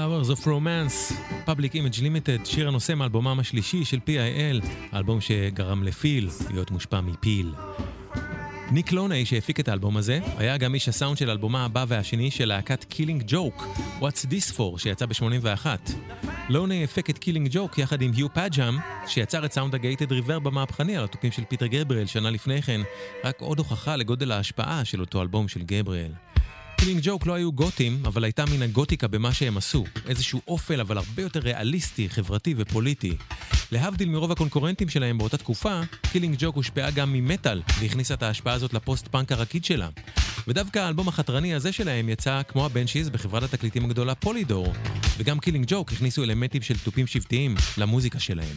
Flowers 0.00 0.30
of 0.30 0.46
Romance, 0.46 1.12
Public 1.46 1.72
Image 1.74 2.00
Limited, 2.00 2.44
שיר 2.44 2.68
הנושא 2.68 2.92
מאלבומם 2.92 3.40
השלישי 3.40 3.84
של 3.84 3.98
PIL, 4.06 4.66
האלבום 4.92 5.20
שגרם 5.20 5.82
לפיל 5.82 6.28
להיות 6.50 6.70
מושפע 6.70 7.00
מפיל. 7.00 7.54
ניק 8.70 8.92
לוני, 8.92 9.24
שהפיק 9.24 9.60
את 9.60 9.68
האלבום 9.68 9.96
הזה, 9.96 10.18
היה 10.36 10.56
גם 10.56 10.74
איש 10.74 10.88
הסאונד 10.88 11.16
של 11.16 11.28
אלבומה 11.28 11.64
הבא 11.64 11.84
והשני 11.88 12.30
של 12.30 12.44
להקת 12.44 12.84
קילינג 12.84 13.22
ג'וק, 13.26 13.66
What's 14.00 14.26
This 14.26 14.56
For, 14.56 14.78
שיצא 14.78 15.06
ב-81. 15.06 15.66
לוני 16.48 16.84
הפיק 16.84 17.10
את 17.10 17.18
קילינג 17.18 17.48
ג'וק 17.50 17.78
יחד 17.78 18.02
עם 18.02 18.10
יו 18.16 18.34
פאדג'אם, 18.34 18.78
שיצר 19.06 19.44
את 19.44 19.52
סאונד 19.52 19.74
ה 19.74 19.80
gated 19.80 20.12
reverb 20.12 20.46
המהפכני 20.46 20.96
על 20.96 21.04
התופים 21.04 21.32
של 21.32 21.44
פיטר 21.44 21.66
גבריאל 21.66 22.06
שנה 22.06 22.30
לפני 22.30 22.62
כן, 22.62 22.80
רק 23.24 23.40
עוד 23.40 23.58
הוכחה 23.58 23.96
לגודל 23.96 24.32
ההשפעה 24.32 24.84
של 24.84 25.00
אותו 25.00 25.22
אלבום 25.22 25.48
של 25.48 25.62
גבריאל. 25.62 26.12
קילינג 26.80 27.00
ג'וק 27.02 27.26
לא 27.26 27.34
היו 27.34 27.52
גותים, 27.52 28.02
אבל 28.06 28.24
הייתה 28.24 28.44
מן 28.46 28.62
הגותיקה 28.62 29.08
במה 29.08 29.32
שהם 29.34 29.56
עשו. 29.56 29.84
איזשהו 30.08 30.40
אופל, 30.48 30.80
אבל 30.80 30.98
הרבה 30.98 31.22
יותר 31.22 31.40
ריאליסטי, 31.40 32.08
חברתי 32.08 32.54
ופוליטי. 32.56 33.16
להבדיל 33.72 34.08
מרוב 34.08 34.32
הקונקורנטים 34.32 34.88
שלהם 34.88 35.18
באותה 35.18 35.36
תקופה, 35.36 35.80
קילינג 36.12 36.34
ג'וק 36.38 36.56
הושפעה 36.56 36.90
גם 36.90 37.12
ממטאל, 37.12 37.62
והכניסה 37.80 38.14
את 38.14 38.22
ההשפעה 38.22 38.54
הזאת 38.54 38.74
לפוסט-פאנק 38.74 39.32
הרקיד 39.32 39.64
שלה. 39.64 39.88
ודווקא 40.48 40.78
האלבום 40.78 41.08
החתרני 41.08 41.54
הזה 41.54 41.72
שלהם 41.72 42.08
יצא 42.08 42.42
כמו 42.48 42.66
הבנשיז 42.66 43.10
בחברת 43.10 43.54
התקליטים 43.54 43.84
הגדולה 43.84 44.14
פולידור, 44.14 44.72
וגם 45.18 45.38
קילינג 45.38 45.64
ג'וק 45.68 45.92
הכניסו 45.92 46.22
אלמנטים 46.22 46.62
של 46.62 46.78
תופים 46.78 47.06
שבטיים 47.06 47.54
למוזיקה 47.78 48.18
שלהם. 48.18 48.56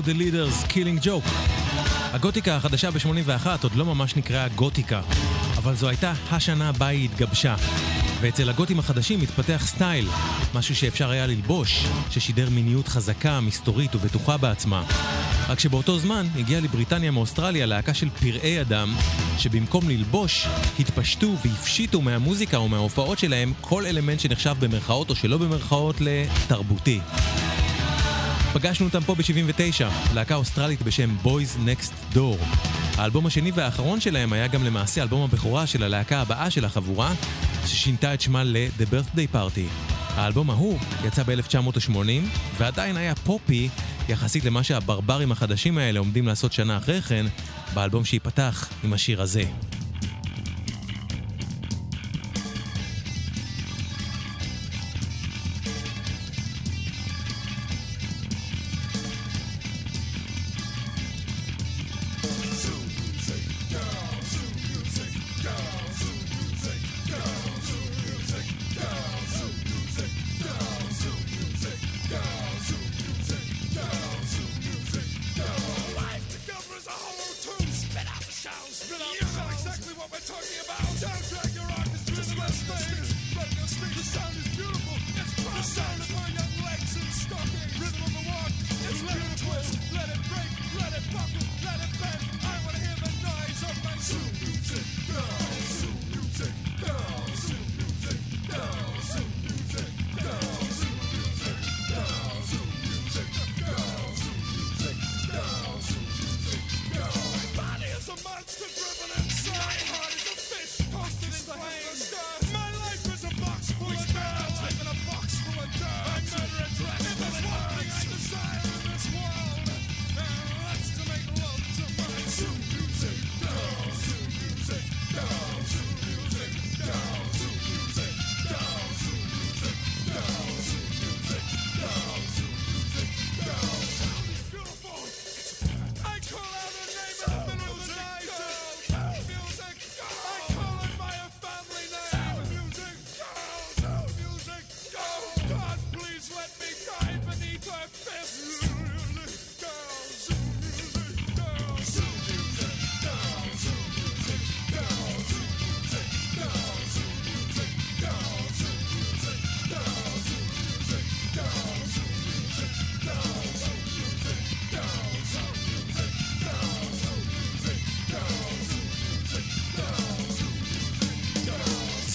Follow 0.00 0.12
the 0.12 0.18
Leaders, 0.18 0.72
Killing 0.72 1.06
Joke. 1.06 1.30
הגותיקה 2.12 2.56
החדשה 2.56 2.90
ב-81 2.90 3.46
עוד 3.62 3.74
לא 3.74 3.84
ממש 3.84 4.16
נקראה 4.16 4.48
גותיקה, 4.48 5.00
אבל 5.56 5.74
זו 5.74 5.88
הייתה 5.88 6.12
השנה 6.30 6.72
בה 6.72 6.86
היא 6.86 7.04
התגבשה. 7.04 7.54
ואצל 8.20 8.50
הגותים 8.50 8.78
החדשים 8.78 9.20
התפתח 9.20 9.62
סטייל, 9.66 10.08
משהו 10.54 10.76
שאפשר 10.76 11.10
היה 11.10 11.26
ללבוש, 11.26 11.86
ששידר 12.10 12.50
מיניות 12.50 12.88
חזקה, 12.88 13.40
מסתורית 13.40 13.94
ובטוחה 13.94 14.36
בעצמה. 14.36 14.84
רק 15.48 15.60
שבאותו 15.60 15.98
זמן 15.98 16.26
הגיעה 16.36 16.60
לבריטניה 16.60 17.10
מאוסטרליה 17.10 17.66
להקה 17.66 17.94
של 17.94 18.10
פראי 18.10 18.60
אדם, 18.60 18.94
שבמקום 19.38 19.88
ללבוש, 19.88 20.46
התפשטו 20.78 21.34
והפשיטו 21.44 22.00
מהמוזיקה 22.00 22.56
או 22.56 22.68
מההופעות 22.68 23.18
שלהם 23.18 23.52
כל 23.60 23.86
אלמנט 23.86 24.20
שנחשב 24.20 24.54
במרכאות 24.60 25.10
או 25.10 25.14
שלא 25.14 25.38
במרכאות 25.38 25.96
לתרבותי. 26.00 27.00
פגשנו 28.52 28.86
אותם 28.86 29.00
פה 29.02 29.14
ב-79, 29.14 30.14
להקה 30.14 30.34
אוסטרלית 30.34 30.82
בשם 30.82 31.16
Boys 31.24 31.66
Next 31.66 32.16
Door. 32.16 32.44
האלבום 32.96 33.26
השני 33.26 33.50
והאחרון 33.50 34.00
שלהם 34.00 34.32
היה 34.32 34.46
גם 34.46 34.64
למעשה 34.64 35.02
אלבום 35.02 35.22
הבכורה 35.22 35.66
של 35.66 35.82
הלהקה 35.82 36.20
הבאה 36.20 36.50
של 36.50 36.64
החבורה, 36.64 37.12
ששינתה 37.66 38.14
את 38.14 38.20
שמה 38.20 38.44
ל-The 38.44 38.82
Birthday 38.82 39.34
Party. 39.34 39.90
האלבום 40.14 40.50
ההוא 40.50 40.78
יצא 41.04 41.22
ב-1980, 41.22 41.96
ועדיין 42.58 42.96
היה 42.96 43.14
פופי 43.14 43.68
יחסית 44.08 44.44
למה 44.44 44.62
שהברברים 44.62 45.32
החדשים 45.32 45.78
האלה 45.78 45.98
עומדים 45.98 46.26
לעשות 46.26 46.52
שנה 46.52 46.76
אחרי 46.76 47.02
כן, 47.02 47.26
באלבום 47.74 48.04
שייפתח 48.04 48.68
עם 48.84 48.92
השיר 48.92 49.22
הזה. 49.22 49.44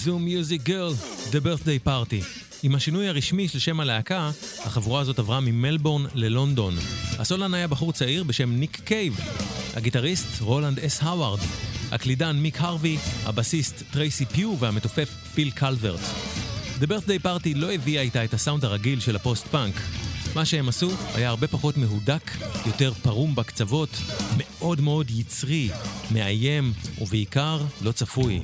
Zoo-Music 0.06 0.62
Girl, 0.62 0.92
The 1.30 1.34
Birthday 1.34 1.88
Party. 1.88 2.24
עם 2.62 2.74
השינוי 2.74 3.08
הרשמי 3.08 3.48
של 3.48 3.58
שם 3.58 3.80
הלהקה, 3.80 4.30
החבורה 4.64 5.00
הזאת 5.00 5.18
עברה 5.18 5.40
ממלבורן 5.40 6.04
ללונדון. 6.14 6.74
הסולן 7.18 7.54
היה 7.54 7.68
בחור 7.68 7.92
צעיר 7.92 8.24
בשם 8.24 8.50
ניק 8.50 8.80
קייב, 8.84 9.20
הגיטריסט 9.74 10.40
רולנד 10.40 10.78
אס 10.78 11.02
האווארד, 11.02 11.38
הקלידן 11.92 12.36
מיק 12.36 12.60
הרווי, 12.60 12.98
הבסיסט 13.24 13.82
טרייסי 13.90 14.26
פיו 14.26 14.58
והמתופף 14.58 15.08
פיל 15.34 15.50
קלברט. 15.50 16.00
The 16.80 16.86
Birthday 16.86 17.24
Party 17.24 17.48
לא 17.54 17.72
הביאה 17.72 18.02
איתה 18.02 18.24
את 18.24 18.34
הסאונד 18.34 18.64
הרגיל 18.64 19.00
של 19.00 19.16
הפוסט-פאנק. 19.16 19.74
מה 20.34 20.44
שהם 20.44 20.68
עשו 20.68 20.90
היה 21.14 21.28
הרבה 21.28 21.46
פחות 21.46 21.76
מהודק, 21.76 22.30
יותר 22.66 22.92
פרום 23.02 23.34
בקצוות, 23.34 23.90
מאוד 24.36 24.80
מאוד 24.80 25.10
יצרי, 25.10 25.68
מאיים, 26.10 26.72
ובעיקר 27.00 27.60
לא 27.82 27.92
צפוי. 27.92 28.40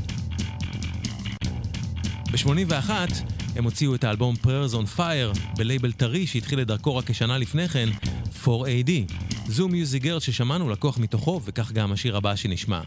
ב-81 2.33 2.91
הם 3.57 3.65
הוציאו 3.65 3.95
את 3.95 4.05
האלבום 4.05 4.35
Prayers 4.45 4.75
on 4.75 4.99
Fire 4.99 5.39
בלייבל 5.57 5.93
טרי 5.93 6.27
שהתחיל 6.27 6.61
את 6.61 6.67
דרכו 6.67 6.97
רק 6.97 7.11
כשנה 7.11 7.39
לפני 7.39 7.69
כן, 7.69 7.89
4AD. 8.45 8.91
זו 9.53 9.69
מיוזיק 9.69 10.03
גרד 10.03 10.21
ששמענו 10.21 10.71
לקוח 10.71 10.99
מתוכו, 10.99 11.41
וכך 11.45 11.73
גם 11.73 11.93
השיר 11.93 12.17
הבא 12.17 12.37
שנשמע. 12.37 12.81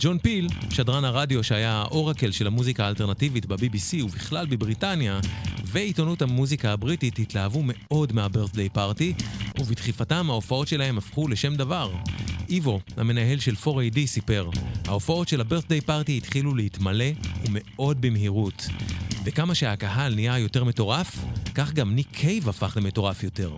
ג'ון 0.00 0.18
פיל, 0.18 0.48
שדרן 0.70 1.04
הרדיו 1.04 1.44
שהיה 1.44 1.72
האורקל 1.72 2.30
של 2.30 2.46
המוזיקה 2.46 2.84
האלטרנטיבית 2.84 3.46
ב-BBC 3.46 4.04
ובכלל 4.04 4.46
בבריטניה, 4.46 5.20
ועיתונות 5.64 6.22
המוזיקה 6.22 6.72
הבריטית 6.72 7.18
התלהבו 7.18 7.60
מאוד 7.64 8.12
מה-birthday 8.12 8.76
party, 8.76 9.22
ובדחיפתם 9.60 10.30
ההופעות 10.30 10.68
שלהם 10.68 10.98
הפכו 10.98 11.28
לשם 11.28 11.54
דבר. 11.54 11.92
איבו, 12.48 12.80
המנהל 12.96 13.38
של 13.38 13.54
4AD, 13.54 13.98
סיפר, 14.06 14.50
ההופעות 14.86 15.28
של 15.28 15.40
ה-birthday 15.40 15.88
party 15.88 16.10
התחילו 16.10 16.54
להתמלא 16.54 17.10
ומאוד 17.46 18.00
במהירות. 18.00 18.66
וכמה 19.24 19.54
שהקהל 19.54 20.14
נהיה 20.14 20.38
יותר 20.38 20.64
מטורף, 20.64 21.16
כך 21.54 21.72
גם 21.72 21.94
ניק 21.94 22.08
קייב 22.12 22.48
הפך 22.48 22.76
למטורף 22.76 23.22
יותר. 23.22 23.50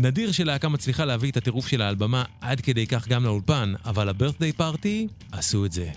נדיר 0.00 0.32
שלהקה 0.32 0.68
מצליחה 0.68 1.04
להביא 1.04 1.30
את 1.30 1.36
הטירוף 1.36 1.68
של 1.68 1.82
האלבמה 1.82 2.24
עד 2.40 2.60
כדי 2.60 2.86
כך 2.86 3.08
גם 3.08 3.24
לאולפן, 3.24 3.72
אבל 3.84 4.08
הברת'דיי 4.08 4.52
פארטי 4.52 5.08
עשו 5.32 5.64
את 5.64 5.72
זה. 5.72 5.90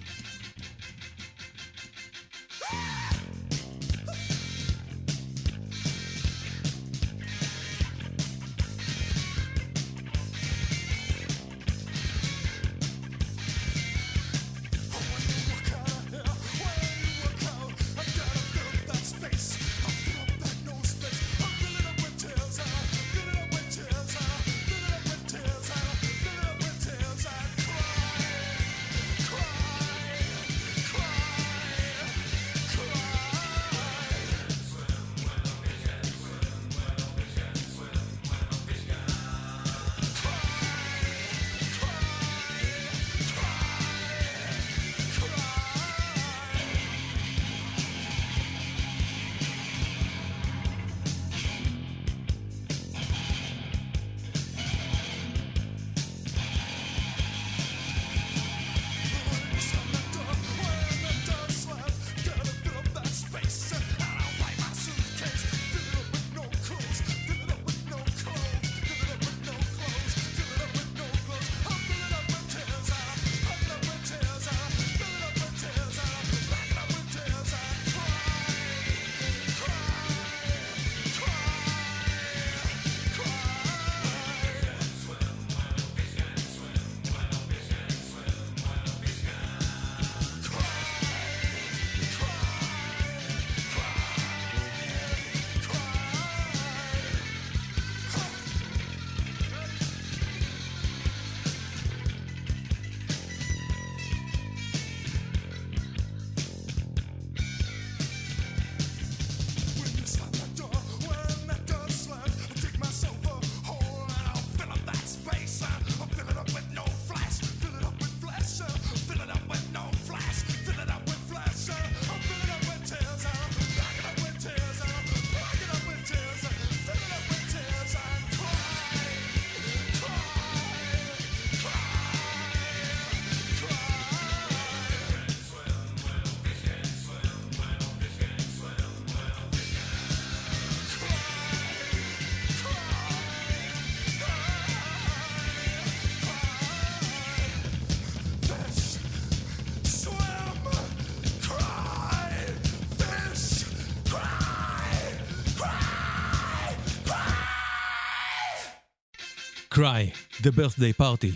Cry, 159.80 160.12
The 160.42 160.52
Birthday 160.52 161.02
Party. 161.02 161.34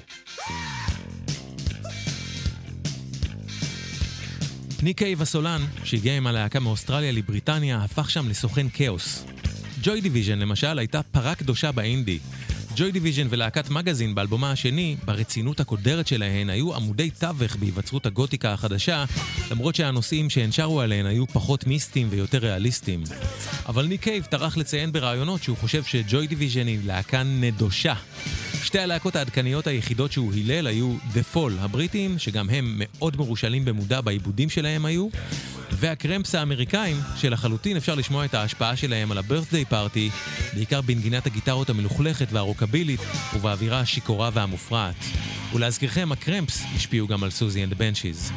ניק 4.84 4.98
קייב 4.98 5.22
הסולן, 5.22 5.62
שהגיע 5.84 6.18
עם 6.18 6.28
הלהקה 6.28 6.60
מאוסטרליה 6.60 7.12
לבריטניה, 7.12 7.84
הפך 7.84 8.10
שם 8.10 8.30
לסוכן 8.30 8.68
כאוס. 8.74 9.26
ג'וי 9.84 10.02
דיוויז'ן 10.02 10.40
למשל 10.40 10.80
הייתה 10.80 11.04
פרה 11.04 11.36
קדושה 11.36 11.72
באינדי. 11.72 12.20
ג'וי 12.76 12.92
דיוויז'ן 12.92 13.28
ולהקת 13.30 13.70
מגזין 13.70 14.16
באלבומה 14.16 14.52
השני, 14.52 14.96
ברצינות 15.06 15.60
הקודרת 15.60 16.08
שלהן, 16.08 16.50
היו 16.50 16.76
עמודי 16.76 17.10
תווך 17.10 17.56
בהיווצרות 17.56 18.06
הגותיקה 18.06 18.54
החדשה, 18.54 19.06
למרות 19.52 19.76
שהנושאים 19.76 20.30
שהן 20.30 20.52
שרו 20.52 20.82
עליהן 20.82 21.06
היו 21.06 21.28
פחות 21.28 21.68
מיסטיים 21.68 22.08
ויותר 22.10 22.38
ריאליסטיים. 22.38 23.04
אבל 23.66 23.86
ניק 23.86 24.02
קייב 24.02 24.26
טרח 24.26 24.58
לציין 24.58 24.92
בראיונות 24.92 25.44
שהוא 25.44 25.58
חושב 25.58 25.84
שג'וי 25.84 26.28
דיוויז'ן 26.28 26.68
היא 26.68 26.80
להקה 26.86 27.24
נדושה. 27.24 27.94
שתי 28.64 28.80
הלהקות 28.80 29.16
העדכניות 29.16 29.68
היחידות 29.68 30.12
שהוא 30.12 30.34
הילל 30.34 30.68
היו 30.68 30.96
The 31.14 31.36
Fall 31.36 31.52
הבריטים, 31.60 32.20
שגם 32.20 32.50
הם 32.50 32.76
מאוד 32.78 33.18
מרושלים 33.18 33.66
במודע 33.66 34.02
בעיבודים 34.02 34.50
שלהם 34.50 34.86
היו, 34.86 35.08
והקרמפס 35.76 36.36
האמריקאים, 36.36 36.98
שלחלוטין 37.16 37.78
אפשר 37.78 37.96
לשמוע 37.96 38.26
את 38.26 38.34
ההשפעה 38.34 38.76
שלהם 38.76 39.12
על 39.12 39.18
ה-birthday 39.18 39.72
party, 39.72 40.12
בעיקר 40.54 40.82
בנגינת 40.82 41.26
הגיטרות 41.26 41.70
המלוכלכת 41.70 42.28
והרוקבילית, 42.32 43.00
ובאווירה 43.36 43.80
השיכורה 43.80 44.30
והמופרעת. 44.34 45.06
ולהזכירכם, 45.54 46.12
הקרמפס 46.12 46.64
השפיעו 46.76 47.08
גם 47.08 47.24
על 47.24 47.30
סוזי 47.30 47.64
אנד 47.64 47.74
דה 47.74 47.87
בנשיז. 47.87 48.32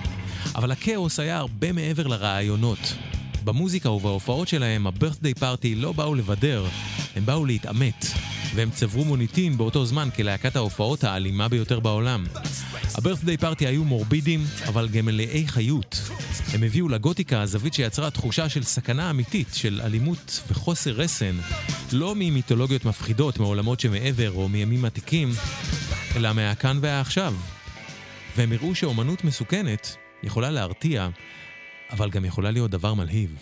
אבל 0.54 0.70
הכאוס 0.70 1.20
היה 1.20 1.36
הרבה 1.36 1.72
מעבר 1.72 2.06
לרעיונות. 2.06 2.94
במוזיקה 3.44 3.90
ובהופעות 3.90 4.48
שלהם, 4.48 4.86
ה-birthday 4.86 5.40
party 5.40 5.68
לא 5.76 5.92
באו 5.92 6.14
לבדר, 6.14 6.66
הם 7.16 7.26
באו 7.26 7.46
להתעמת. 7.46 8.06
והם 8.54 8.70
צברו 8.70 9.04
מוניטין 9.04 9.56
באותו 9.56 9.86
זמן 9.86 10.08
כלהקת 10.16 10.56
ההופעות 10.56 11.04
האלימה 11.04 11.48
ביותר 11.48 11.80
בעולם. 11.80 12.26
הברת'דיי 12.94 13.36
פארטי 13.36 13.66
היו 13.66 13.84
מורבידים, 13.84 14.44
אבל 14.68 14.88
גם 14.88 15.06
מלאי 15.06 15.48
חיות. 15.48 16.10
הם 16.56 16.62
הביאו 16.62 16.88
לגותיקה 16.88 17.42
הזווית 17.42 17.74
שיצרה 17.74 18.10
תחושה 18.10 18.48
של 18.48 18.62
סכנה 18.62 19.10
אמיתית, 19.10 19.48
של 19.52 19.80
אלימות 19.84 20.42
וחוסר 20.48 20.90
רסן, 20.90 21.36
לא 21.92 22.14
ממיתולוגיות 22.16 22.84
מפחידות 22.84 23.38
מעולמות 23.38 23.80
שמעבר 23.80 24.30
או 24.32 24.48
מימים 24.48 24.84
עתיקים, 24.84 25.28
אלא 26.16 26.32
מהכאן 26.32 26.78
והעכשיו. 26.80 27.34
והם 28.36 28.52
הראו 28.52 28.74
שאומנות 28.74 29.24
מסוכנת 29.24 29.96
יכולה 30.22 30.50
להרתיע, 30.50 31.08
אבל 31.90 32.10
גם 32.10 32.24
יכולה 32.24 32.50
להיות 32.50 32.70
דבר 32.70 32.94
מלהיב. 32.94 33.36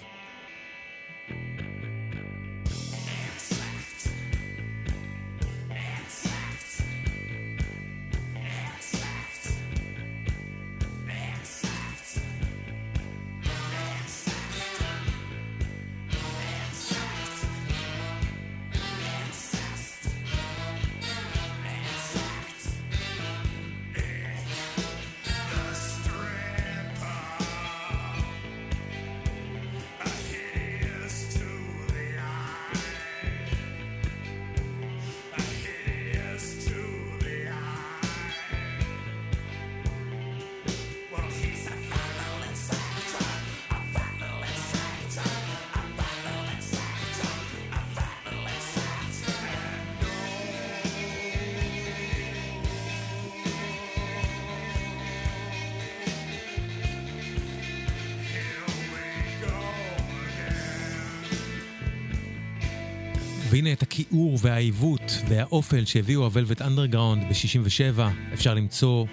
הכיעור 64.15 64.39
והעיוות 64.43 65.23
והאופל 65.29 65.85
שהביאו 65.85 66.23
הוולווט 66.23 66.63
אנדרגראונד 66.63 67.23
ב-67 67.23 68.01
אפשר 68.35 68.55
למצוא 68.55 69.07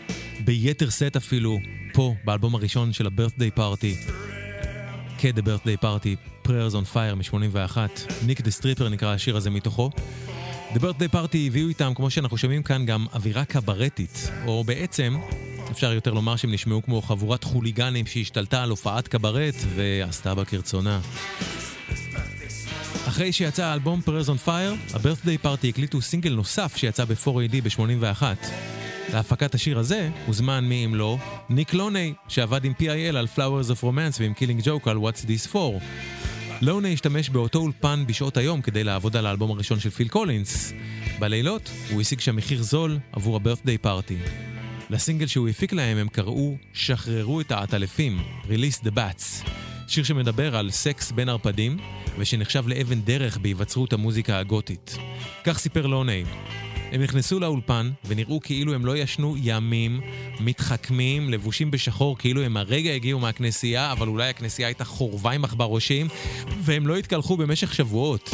ביתר 0.45 0.89
שאת 0.89 1.15
אפילו 1.15 1.59
פה 1.93 2.15
באלבום 2.25 2.55
הראשון 2.55 2.93
של 2.93 3.07
ה-birthday 3.07 3.59
party. 3.59 4.11
כ-The 5.17 5.41
birthday 5.41 5.83
party 5.83 6.45
prayers 6.47 6.73
on 6.73 6.93
fire 6.93 7.15
מ-81. 7.15 7.77
Nick 8.25 8.41
the 8.41 8.51
Stripper 8.51 8.89
נקרא 8.89 9.13
השיר 9.13 9.37
הזה 9.37 9.49
מתוכו. 9.49 9.89
The 10.73 10.79
birthday 10.79 11.13
party 11.13 11.37
הביאו 11.47 11.67
איתם 11.67 11.93
כמו 11.95 12.09
שאנחנו 12.09 12.37
שומעים 12.37 12.63
כאן 12.63 12.85
גם 12.85 13.05
אווירה 13.13 13.45
קברטית. 13.45 14.31
או 14.47 14.63
בעצם 14.63 15.17
אפשר 15.71 15.93
יותר 15.93 16.13
לומר 16.13 16.35
שהם 16.35 16.51
נשמעו 16.51 16.83
כמו 16.83 17.01
חבורת 17.01 17.43
חוליגנים 17.43 18.05
שהשתלטה 18.05 18.63
על 18.63 18.69
הופעת 18.69 19.07
קברט 19.07 19.55
ועשתה 19.75 20.35
בה 20.35 20.45
כרצונה. 20.45 20.99
אחרי 23.11 23.31
שיצא 23.31 23.65
האלבום 23.65 24.01
Prayers 24.01 24.29
on 24.29 24.37
Fire, 24.37 24.75
הברת'דיי 24.93 25.37
פארטי 25.37 25.69
הקליטו 25.69 26.01
סינגל 26.01 26.33
נוסף 26.33 26.73
שיצא 26.75 27.05
ב-4AD 27.05 27.55
ב-81. 27.63 28.23
להפקת 29.13 29.55
השיר 29.55 29.79
הזה 29.79 30.09
הוזמן 30.25 30.65
מי 30.65 30.85
אם 30.85 30.95
לא 30.95 31.17
ניק 31.49 31.73
לוני, 31.73 32.13
שעבד 32.27 32.65
עם 32.65 32.73
PIL 32.79 33.15
על 33.15 33.27
Flowers 33.35 33.71
of 33.71 33.83
Romance 33.83 34.17
ועם 34.19 34.33
קילינג 34.33 34.61
ג'וק 34.63 34.87
על 34.87 34.97
What's 34.97 35.25
This 35.25 35.53
For. 35.53 35.83
לוני 36.61 36.93
השתמש 36.93 37.29
באותו 37.29 37.59
אולפן 37.59 38.03
בשעות 38.07 38.37
היום 38.37 38.61
כדי 38.61 38.83
לעבוד 38.83 39.15
על 39.15 39.25
האלבום 39.25 39.51
הראשון 39.51 39.79
של 39.79 39.89
פיל 39.89 40.07
קולינס. 40.07 40.73
בלילות 41.19 41.71
הוא 41.91 42.01
השיג 42.01 42.19
שם 42.19 42.35
מחיר 42.35 42.63
זול 42.63 42.99
עבור 43.11 43.35
הברת'דיי 43.35 43.77
פארטי. 43.77 44.17
לסינגל 44.89 45.27
שהוא 45.27 45.49
הפיק 45.49 45.73
להם 45.73 45.97
הם 45.97 46.07
קראו 46.07 46.57
"שחררו 46.73 47.41
את 47.41 47.51
העטלפים", 47.51 48.19
Release 48.47 48.85
the 48.85 48.91
Bats. 48.95 49.49
שיר 49.91 50.03
שמדבר 50.03 50.55
על 50.55 50.71
סקס 50.71 51.11
בין 51.11 51.29
ערפדים, 51.29 51.77
ושנחשב 52.17 52.67
לאבן 52.67 53.01
דרך 53.01 53.37
בהיווצרות 53.37 53.93
המוזיקה 53.93 54.39
הגותית. 54.39 54.97
כך 55.43 55.59
סיפר 55.59 55.87
לוני. 55.87 56.23
הם 56.91 57.01
נכנסו 57.01 57.39
לאולפן 57.39 57.91
ונראו 58.05 58.39
כאילו 58.39 58.73
הם 58.73 58.85
לא 58.85 58.97
ישנו 58.97 59.35
ימים, 59.37 60.01
מתחכמים, 60.39 61.29
לבושים 61.29 61.71
בשחור 61.71 62.17
כאילו 62.17 62.41
הם 62.41 62.57
הרגע 62.57 62.91
הגיעו 62.91 63.19
מהכנסייה, 63.19 63.91
אבל 63.91 64.07
אולי 64.07 64.29
הכנסייה 64.29 64.67
הייתה 64.67 64.85
חורבה 64.85 65.31
עם 65.31 65.43
עכברושים, 65.43 66.07
והם 66.61 66.87
לא 66.87 66.97
התקלחו 66.97 67.37
במשך 67.37 67.73
שבועות. 67.73 68.29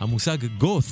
המושג 0.00 0.38
גות 0.58 0.84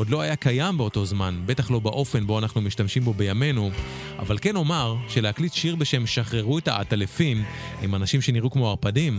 עוד 0.00 0.10
לא 0.10 0.20
היה 0.20 0.36
קיים 0.36 0.78
באותו 0.78 1.04
זמן, 1.04 1.42
בטח 1.46 1.70
לא 1.70 1.78
באופן 1.78 2.26
בו 2.26 2.38
אנחנו 2.38 2.60
משתמשים 2.60 3.02
בו 3.04 3.14
בימינו, 3.14 3.70
אבל 4.18 4.38
כן 4.40 4.56
אומר 4.56 4.96
שלהקליט 5.08 5.52
שיר 5.52 5.76
בשם 5.76 6.06
שחררו 6.06 6.58
את 6.58 6.68
העטלפים 6.68 7.44
עם 7.82 7.94
אנשים 7.94 8.20
שנראו 8.20 8.50
כמו 8.50 8.68
ערפדים, 8.68 9.18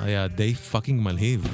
היה 0.00 0.28
די 0.28 0.54
פאקינג 0.54 1.00
מלהיב. 1.00 1.48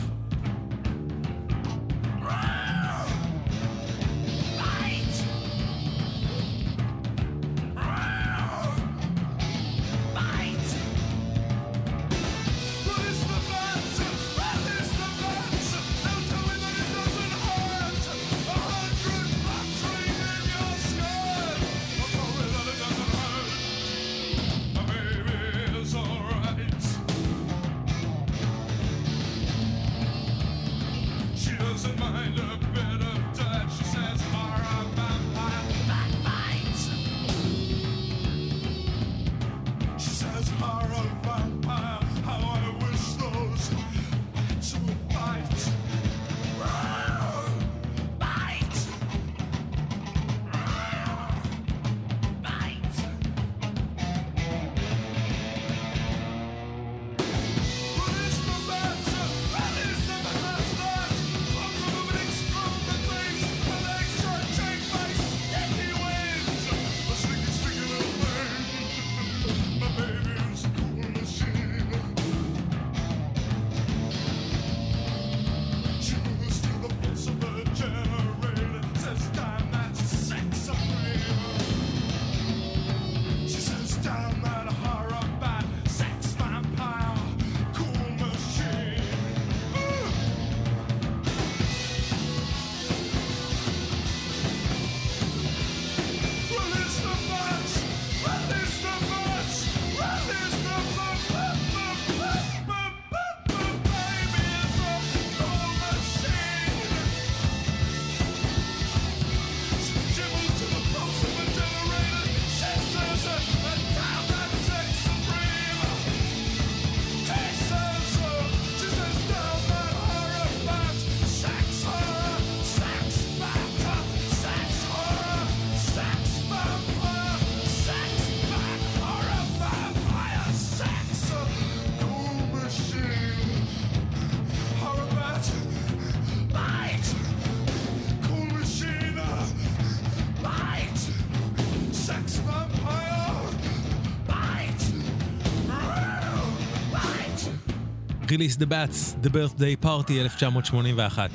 Release 148.29 148.57
the 148.57 148.67
Bats, 148.67 149.15
The 149.23 149.29
Birthday 149.29 149.85
Party 149.85 150.13
1981. 150.13 151.31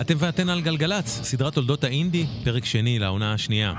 אתם 0.00 0.14
ואתן 0.18 0.48
על 0.48 0.60
גלגלצ, 0.60 1.20
סדרת 1.22 1.54
תולדות 1.54 1.84
האינדי, 1.84 2.26
פרק 2.44 2.64
שני 2.64 2.98
לעונה 2.98 3.32
השנייה. 3.32 3.72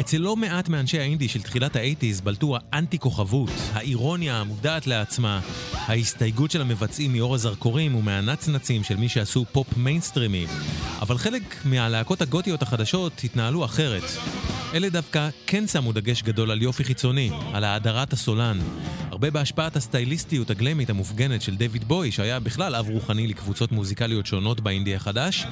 אצל 0.00 0.18
לא 0.18 0.36
מעט 0.36 0.68
מאנשי 0.68 0.98
האינדי 0.98 1.28
של 1.28 1.42
תחילת 1.42 1.76
האייטיז 1.76 2.20
בלטו 2.20 2.56
האנטי-כוכבות, 2.56 3.50
האירוניה 3.72 4.40
המודעת 4.40 4.86
לעצמה, 4.86 5.40
ההסתייגות 5.72 6.50
של 6.50 6.60
המבצעים 6.60 7.12
מאור 7.12 7.34
הזרקורים 7.34 7.94
ומהנצנצים 7.94 8.84
של 8.84 8.96
מי 8.96 9.08
שעשו 9.08 9.44
פופ 9.52 9.76
מיינסטרימי. 9.76 10.46
אבל 11.00 11.18
חלק 11.18 11.56
מהלהקות 11.64 12.22
הגותיות 12.22 12.62
החדשות 12.62 13.20
התנהלו 13.24 13.64
אחרת. 13.64 14.04
אלה 14.74 14.88
דווקא 14.88 15.28
כן 15.46 15.66
שמו 15.66 15.92
דגש 15.92 16.22
גדול 16.22 16.50
על 16.50 16.62
יופי 16.62 16.84
חיצוני, 16.84 17.30
על 17.52 17.64
האדרת 17.64 18.12
הסולן. 18.12 18.58
הרבה 19.22 19.30
בהשפעת 19.38 19.76
הסטייליסטיות 19.76 20.50
הגלאמית 20.50 20.90
המופגנת 20.90 21.42
של 21.42 21.56
דויד 21.56 21.84
בוי, 21.84 22.12
שהיה 22.12 22.40
בכלל 22.40 22.74
אב 22.74 22.88
רוחני 22.88 23.26
לקבוצות 23.26 23.72
מוזיקליות 23.72 24.26
שונות 24.26 24.60
באינדי 24.60 24.94
החדש, 24.96 25.46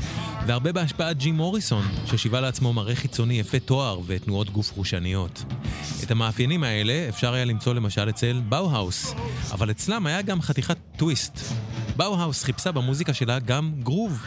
והרבה 0.46 0.72
בהשפעת 0.72 1.18
ג'ים 1.18 1.34
מוריסון, 1.34 1.84
ששיווה 2.06 2.40
לעצמו 2.40 2.72
מראה 2.72 2.94
חיצוני 2.94 3.34
יפה 3.34 3.58
תואר 3.58 4.00
ותנועות 4.06 4.50
גוף 4.50 4.72
חושניות. 4.72 5.44
את 6.02 6.10
המאפיינים 6.10 6.64
האלה 6.64 7.08
אפשר 7.08 7.34
היה 7.34 7.44
למצוא 7.44 7.74
למשל 7.74 8.08
אצל 8.08 8.40
באו-האוס, 8.48 9.14
אבל 9.52 9.70
אצלם 9.70 10.06
היה 10.06 10.22
גם 10.22 10.42
חתיכת 10.42 10.76
טוויסט. 10.96 11.40
באו-האוס 12.00 12.44
חיפשה 12.44 12.72
במוזיקה 12.72 13.14
שלה 13.14 13.38
גם 13.38 13.72
גרוב. 13.82 14.24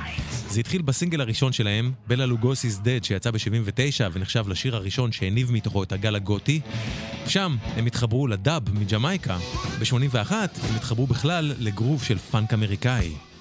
זה 0.49 0.59
התחיל 0.59 0.81
בסינגל 0.81 1.21
הראשון 1.21 1.51
שלהם, 1.51 1.91
Bela 2.07 2.25
Lugosi's 2.25 2.79
Dead, 2.79 3.03
שיצא 3.03 3.31
ב-79 3.31 4.11
ונחשב 4.13 4.47
לשיר 4.47 4.75
הראשון 4.75 5.11
שהניב 5.11 5.51
מתוכו 5.51 5.83
את 5.83 5.91
הגל 5.91 6.15
הגותי. 6.15 6.61
שם 7.27 7.55
הם 7.75 7.85
התחברו 7.85 8.27
לדאב 8.27 8.79
מג'מייקה. 8.79 9.37
ב-81 9.79 10.31
הם 10.33 10.75
התחברו 10.75 11.07
בכלל 11.07 11.53
לגרוב 11.59 12.03
של 12.03 12.17
פאנק 12.17 12.53
אמריקאי. 12.53 13.32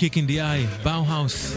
Kick 0.00 0.14
in 0.14 0.30
the 0.30 0.36
Eye, 0.36 0.84
באו-האוס, 0.84 1.56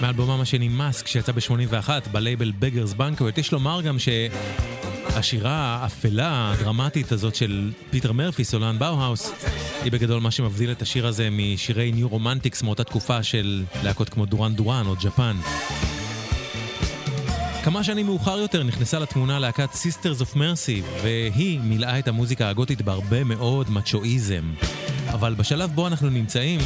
מאלבומם 0.00 0.40
השני 0.40 0.68
Mask 0.68 1.06
שיצא 1.06 1.32
ב-81 1.32 1.88
בלייבל 2.12 2.52
Beggars 2.58 2.92
Banquet. 2.92 3.38
יש 3.38 3.52
לומר 3.52 3.82
גם 3.82 3.96
שהשירה 3.98 5.78
האפלה, 5.82 6.52
הדרמטית 6.52 7.12
הזאת 7.12 7.34
של 7.34 7.72
פיטר 7.90 8.12
מרפי, 8.12 8.44
סולן 8.44 8.78
באו-האוס, 8.78 9.32
היא 9.82 9.92
בגדול 9.92 10.20
מה 10.20 10.30
שמבדיל 10.30 10.70
את 10.70 10.82
השיר 10.82 11.06
הזה 11.06 11.28
משירי 11.30 11.92
New 11.92 12.08
Romantics 12.08 12.62
מאותה 12.62 12.84
תקופה 12.84 13.22
של 13.22 13.64
להקות 13.82 14.08
כמו 14.08 14.26
דורן 14.26 14.54
דורן 14.54 14.86
או 14.86 14.94
ג'פן. 15.02 15.36
כמה 17.64 17.84
שנים 17.84 18.06
מאוחר 18.06 18.38
יותר 18.38 18.62
נכנסה 18.62 18.98
לתמונה 18.98 19.38
להקת 19.38 19.70
Sisters 19.72 20.22
of 20.22 20.34
Mercy, 20.36 21.02
והיא 21.02 21.60
מילאה 21.60 21.98
את 21.98 22.08
המוזיקה 22.08 22.48
הגותית 22.48 22.82
בהרבה 22.82 23.24
מאוד 23.24 23.70
מצ'ואיזם. 23.70 24.44
אבל 25.12 25.34
בשלב 25.34 25.70
בו 25.74 25.86
אנחנו 25.86 26.10
נמצאים, 26.10 26.60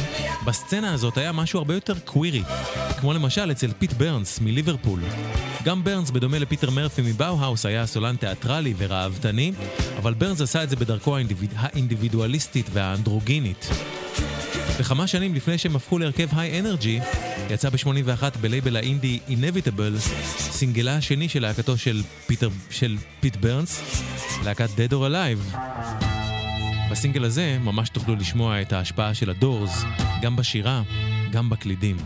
בסצנה 0.45 0.93
הזאת 0.93 1.17
היה 1.17 1.31
משהו 1.31 1.59
הרבה 1.59 1.73
יותר 1.73 1.99
קווירי, 2.05 2.43
כמו 2.99 3.13
למשל 3.13 3.51
אצל 3.51 3.71
פיט 3.79 3.93
ברנס 3.93 4.39
מליברפול. 4.39 4.99
גם 5.63 5.83
ברנס, 5.83 6.11
בדומה 6.11 6.39
לפיטר 6.39 6.69
מרפי 6.69 7.01
מבאו-האוס, 7.01 7.65
היה 7.65 7.85
סולן 7.85 8.15
תיאטרלי 8.15 8.73
וראוותני, 8.77 9.51
אבל 9.97 10.13
ברנס 10.13 10.41
עשה 10.41 10.63
את 10.63 10.69
זה 10.69 10.75
בדרכו 10.75 11.15
האינדיביד... 11.15 11.53
האינדיבידואליסטית 11.55 12.69
והאנדרוגינית. 12.73 13.69
וכמה 14.79 15.07
שנים 15.07 15.35
לפני 15.35 15.57
שהם 15.57 15.75
הפכו 15.75 15.99
להרכב 15.99 16.27
hi-energy, 16.31 16.99
יצא 17.49 17.69
ב-81 17.69 18.37
בלייבל 18.41 18.75
האינדי 18.75 19.19
Inevitable, 19.27 19.99
סינגלה 20.37 20.95
השני 20.95 21.29
של 21.29 21.41
להקתו 21.41 21.77
של 22.69 22.97
פיט 23.19 23.35
ברנס, 23.35 24.01
להקת 24.43 24.69
Dead 24.69 24.91
or 24.91 25.09
Alive. 25.09 26.12
בסינגל 26.91 27.23
הזה 27.23 27.57
ממש 27.61 27.89
תוכלו 27.89 28.15
לשמוע 28.15 28.61
את 28.61 28.73
ההשפעה 28.73 29.13
של 29.13 29.29
הדורס, 29.29 29.83
גם 30.21 30.35
בשירה, 30.35 30.81
גם 31.31 31.49
בקלידים. 31.49 31.97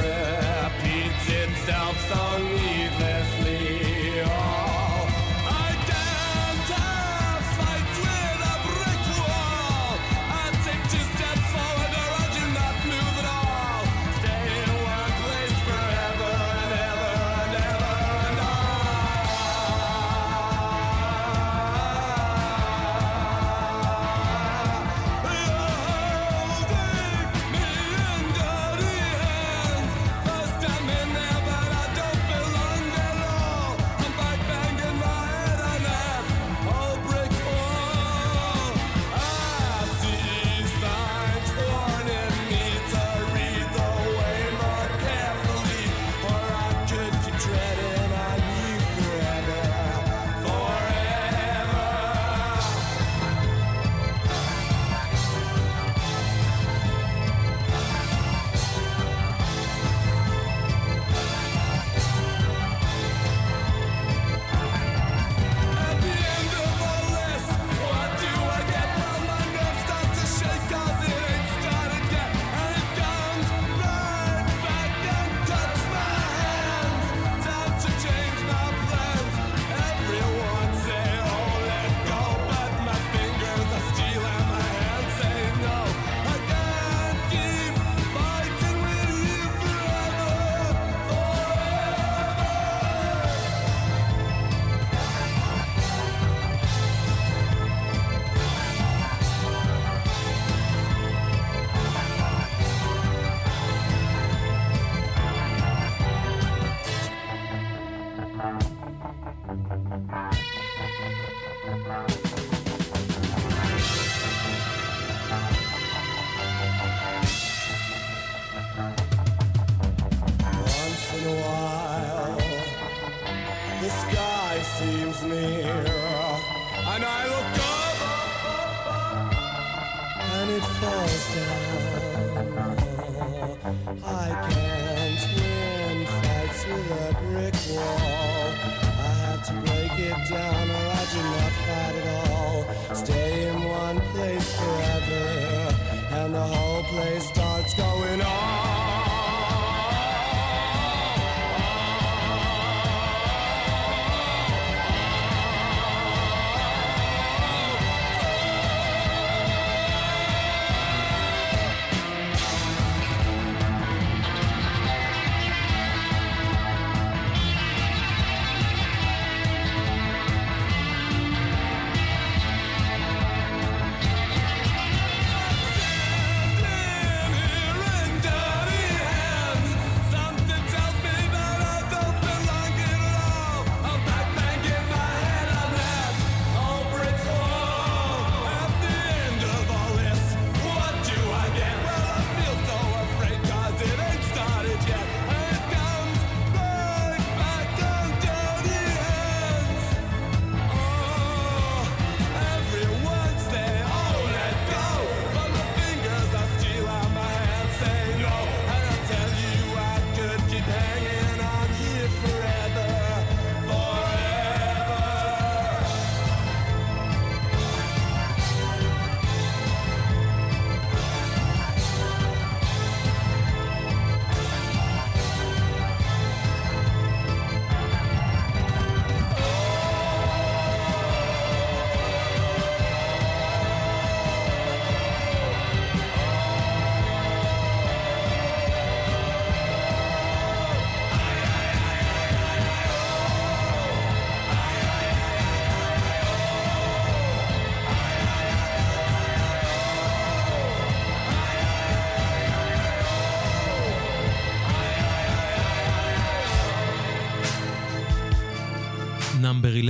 Repeats 0.00 1.26
itself 1.42 1.96
so 2.08 2.22
needlessly. 2.56 3.79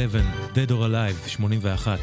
11, 0.00 0.24
Dead 0.54 0.70
or 0.70 0.82
Alive, 0.82 1.28
81. 1.28 1.98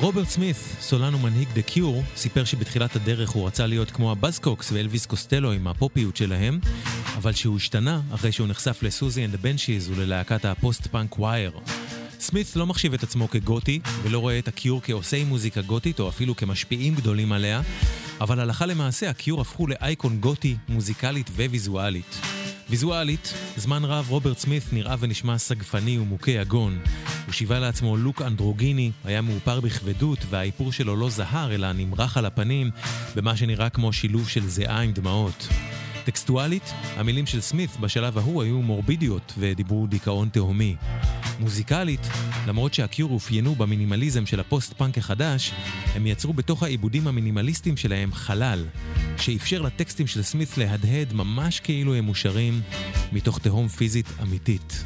רוברט 0.00 0.28
סמית, 0.28 0.56
סולן 0.80 1.14
ומנהיג 1.14 1.48
דה 1.54 1.62
קיור, 1.62 2.02
סיפר 2.16 2.44
שבתחילת 2.44 2.96
הדרך 2.96 3.30
הוא 3.30 3.46
רצה 3.46 3.66
להיות 3.66 3.90
כמו 3.90 4.12
הבאזקוקס 4.12 4.72
ואלוויס 4.72 5.06
קוסטלו 5.06 5.52
עם 5.52 5.66
הפופיות 5.66 6.16
שלהם, 6.16 6.60
אבל 7.16 7.32
שהוא 7.32 7.56
השתנה 7.56 8.00
אחרי 8.14 8.32
שהוא 8.32 8.48
נחשף 8.48 8.82
לסוזי 8.82 9.24
אנד 9.24 9.34
הבנשיז 9.34 9.90
וללהקת 9.90 10.44
הפוסט-פאנק 10.44 11.18
ווייר. 11.18 11.52
סמית 12.20 12.56
לא 12.56 12.66
מחשיב 12.66 12.94
את 12.94 13.02
עצמו 13.02 13.30
כגותי, 13.30 13.80
ולא 14.02 14.18
רואה 14.18 14.38
את 14.38 14.48
הקיור 14.48 14.80
כעושי 14.82 15.24
מוזיקה 15.24 15.62
גותית, 15.62 16.00
או 16.00 16.08
אפילו 16.08 16.36
כמשפיעים 16.36 16.94
גדולים 16.94 17.32
עליה, 17.32 17.60
אבל 18.20 18.40
הלכה 18.40 18.66
למעשה 18.66 19.10
הקיור 19.10 19.40
הפכו 19.40 19.66
לאייקון 19.66 20.20
גותי, 20.20 20.56
מוזיקלית 20.68 21.30
וויזואלית. 21.30 22.20
ויזואלית, 22.70 23.34
זמן 23.56 23.84
רב 23.84 24.06
רוברט 24.10 24.38
סמית 24.38 24.62
נראה 24.72 24.96
ונשמע 24.98 25.38
סגפני 25.38 25.98
ומוכה 25.98 26.30
יגון. 26.30 26.78
הוא 27.26 27.32
שיווה 27.32 27.58
לעצמו 27.58 27.96
לוק 27.96 28.22
אנדרוגיני, 28.22 28.90
היה 29.04 29.22
מאופר 29.22 29.60
בכבדות, 29.60 30.18
והאיפור 30.30 30.72
שלו 30.72 30.96
לא 30.96 31.10
זהר 31.10 31.54
אלא 31.54 31.72
נמרח 31.72 32.16
על 32.16 32.26
הפנים, 32.26 32.70
במה 33.14 33.36
שנראה 33.36 33.70
כמו 33.70 33.92
שילוב 33.92 34.28
של 34.28 34.46
זיעה 34.46 34.80
עם 34.80 34.92
דמעות. 34.92 35.48
טקסטואלית, 36.04 36.72
המילים 36.96 37.26
של 37.26 37.40
סמית 37.40 37.70
בשלב 37.80 38.18
ההוא 38.18 38.42
היו 38.42 38.62
מורבידיות 38.62 39.32
ודיברו 39.38 39.86
דיכאון 39.86 40.28
תהומי. 40.28 40.76
מוזיקלית, 41.40 42.08
למרות 42.46 42.74
שהקיור 42.74 43.10
אופיינו 43.10 43.54
במינימליזם 43.54 44.26
של 44.26 44.40
הפוסט-פאנק 44.40 44.98
החדש, 44.98 45.52
הם 45.94 46.06
יצרו 46.06 46.32
בתוך 46.32 46.62
העיבודים 46.62 47.06
המינימליסטיים 47.06 47.76
שלהם 47.76 48.12
חלל, 48.12 48.64
שאפשר 49.16 49.62
לטקסטים 49.62 50.06
של 50.06 50.22
סמית 50.22 50.58
להדהד 50.58 51.12
ממש 51.12 51.60
כאילו 51.60 51.94
הם 51.94 52.04
מושרים 52.04 52.60
מתוך 53.12 53.38
תהום 53.38 53.68
פיזית 53.68 54.06
אמיתית. 54.22 54.84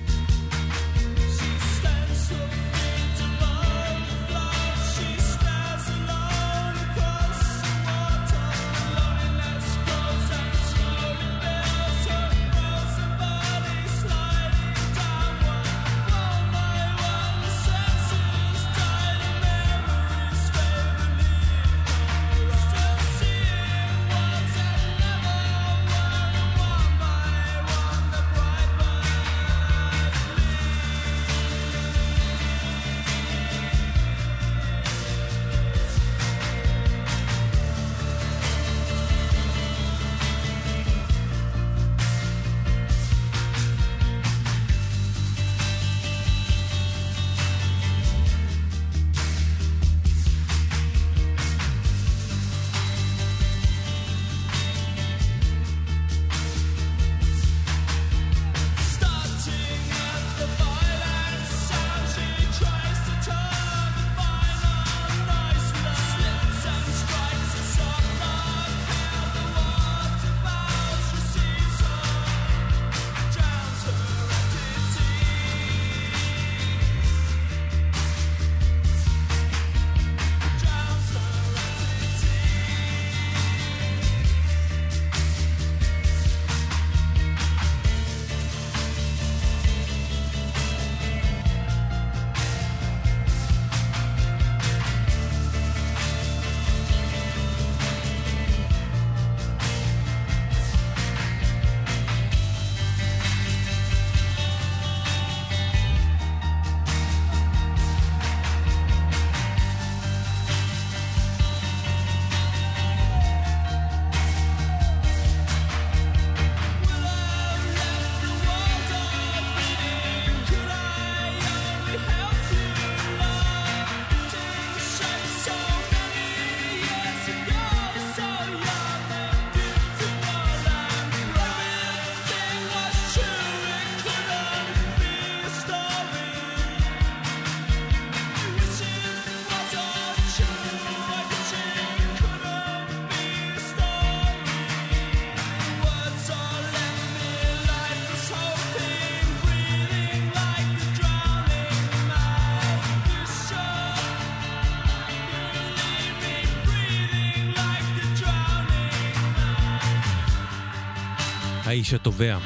האיש 161.69 161.95
התובע, 161.95 162.39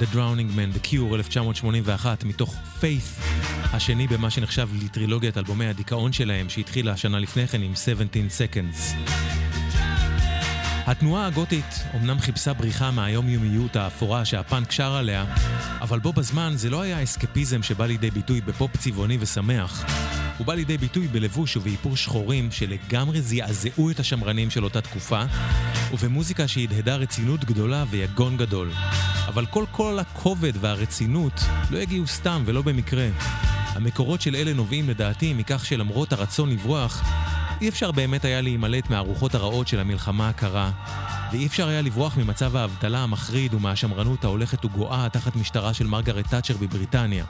The 0.00 0.14
Drowning 0.14 0.56
Man, 0.56 0.76
The 0.76 0.86
Cure, 0.86 1.14
1981, 1.14 2.24
מתוך 2.24 2.54
Faith, 2.80 3.22
השני 3.72 4.06
במה 4.06 4.30
שנחשב 4.30 4.68
לטרילוגיית 4.82 5.38
אלבומי 5.38 5.66
הדיכאון 5.66 6.12
שלהם, 6.12 6.48
שהתחילה 6.48 6.96
שנה 6.96 7.18
לפני 7.18 7.48
כן 7.48 7.62
עם 7.62 7.74
17 7.74 8.46
Seconds. 8.46 8.94
התנועה 10.86 11.26
הגותית 11.26 11.84
אמנם 11.94 12.18
חיפשה 12.18 12.52
בריחה 12.52 12.90
מהיומיומיות 12.90 13.76
האפורה 13.76 14.24
שהפאנק 14.24 14.72
שר 14.72 14.92
עליה, 14.92 15.24
אבל 15.80 15.98
בו 15.98 16.12
בזמן 16.12 16.52
זה 16.56 16.70
לא 16.70 16.80
היה 16.80 17.02
אסקפיזם 17.02 17.62
שבא 17.62 17.86
לידי 17.86 18.10
ביטוי 18.10 18.40
בפופ 18.40 18.76
צבעוני 18.76 19.16
ושמח. 19.20 19.84
הוא 20.38 20.46
בא 20.46 20.54
לידי 20.54 20.78
ביטוי 20.78 21.08
בלבוש 21.08 21.56
ובאיפור 21.56 21.96
שחורים 21.96 22.50
שלגמרי 22.50 23.22
זעזעו 23.22 23.90
את 23.90 24.00
השמרנים 24.00 24.50
של 24.50 24.64
אותה 24.64 24.80
תקופה, 24.80 25.22
ובמוזיקה 25.92 26.48
שהדהדה 26.48 26.96
רצינות 26.96 27.44
גדולה 27.44 27.84
ויגון 27.90 28.36
גדול. 28.36 28.70
אבל 29.28 29.46
כל 29.46 29.64
כל 29.70 29.98
הכובד 29.98 30.52
והרצינות 30.60 31.32
לא 31.70 31.78
הגיעו 31.78 32.06
סתם 32.06 32.42
ולא 32.46 32.62
במקרה. 32.62 33.08
המקורות 33.74 34.20
של 34.20 34.36
אלה 34.36 34.52
נובעים 34.52 34.88
לדעתי 34.88 35.34
מכך 35.34 35.64
שלמרות 35.66 36.12
הרצון 36.12 36.50
לברוח, 36.50 37.02
אי 37.60 37.68
אפשר 37.68 37.92
באמת 37.92 38.24
היה 38.24 38.40
להימלט 38.40 38.90
מהרוחות 38.90 39.34
הרעות 39.34 39.68
של 39.68 39.80
המלחמה 39.80 40.28
הקרה, 40.28 40.70
ואי 41.32 41.46
אפשר 41.46 41.68
היה 41.68 41.82
לברוח 41.82 42.16
ממצב 42.16 42.56
האבטלה 42.56 42.98
המחריד 42.98 43.54
ומהשמרנות 43.54 44.24
ההולכת 44.24 44.64
וגואה 44.64 45.08
תחת 45.12 45.36
משטרה 45.36 45.74
של 45.74 45.86
מרגרט 45.86 46.26
תאצ'ר 46.30 46.56
בבריטניה. 46.56 47.24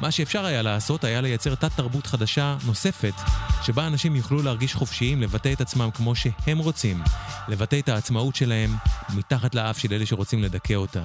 מה 0.00 0.10
שאפשר 0.10 0.44
היה 0.44 0.62
לעשות 0.62 1.04
היה 1.04 1.20
לייצר 1.20 1.54
תת-תרבות 1.54 2.06
חדשה 2.06 2.56
נוספת, 2.66 3.14
שבה 3.62 3.86
אנשים 3.86 4.16
יוכלו 4.16 4.42
להרגיש 4.42 4.74
חופשיים 4.74 5.22
לבטא 5.22 5.52
את 5.52 5.60
עצמם 5.60 5.90
כמו 5.94 6.14
שהם 6.14 6.58
רוצים, 6.58 7.02
לבטא 7.48 7.78
את 7.78 7.88
העצמאות 7.88 8.36
שלהם 8.36 8.70
מתחת 9.16 9.54
לאף 9.54 9.78
של 9.78 9.92
אלה 9.92 10.06
שרוצים 10.06 10.42
לדכא 10.42 10.74
אותה. 10.74 11.04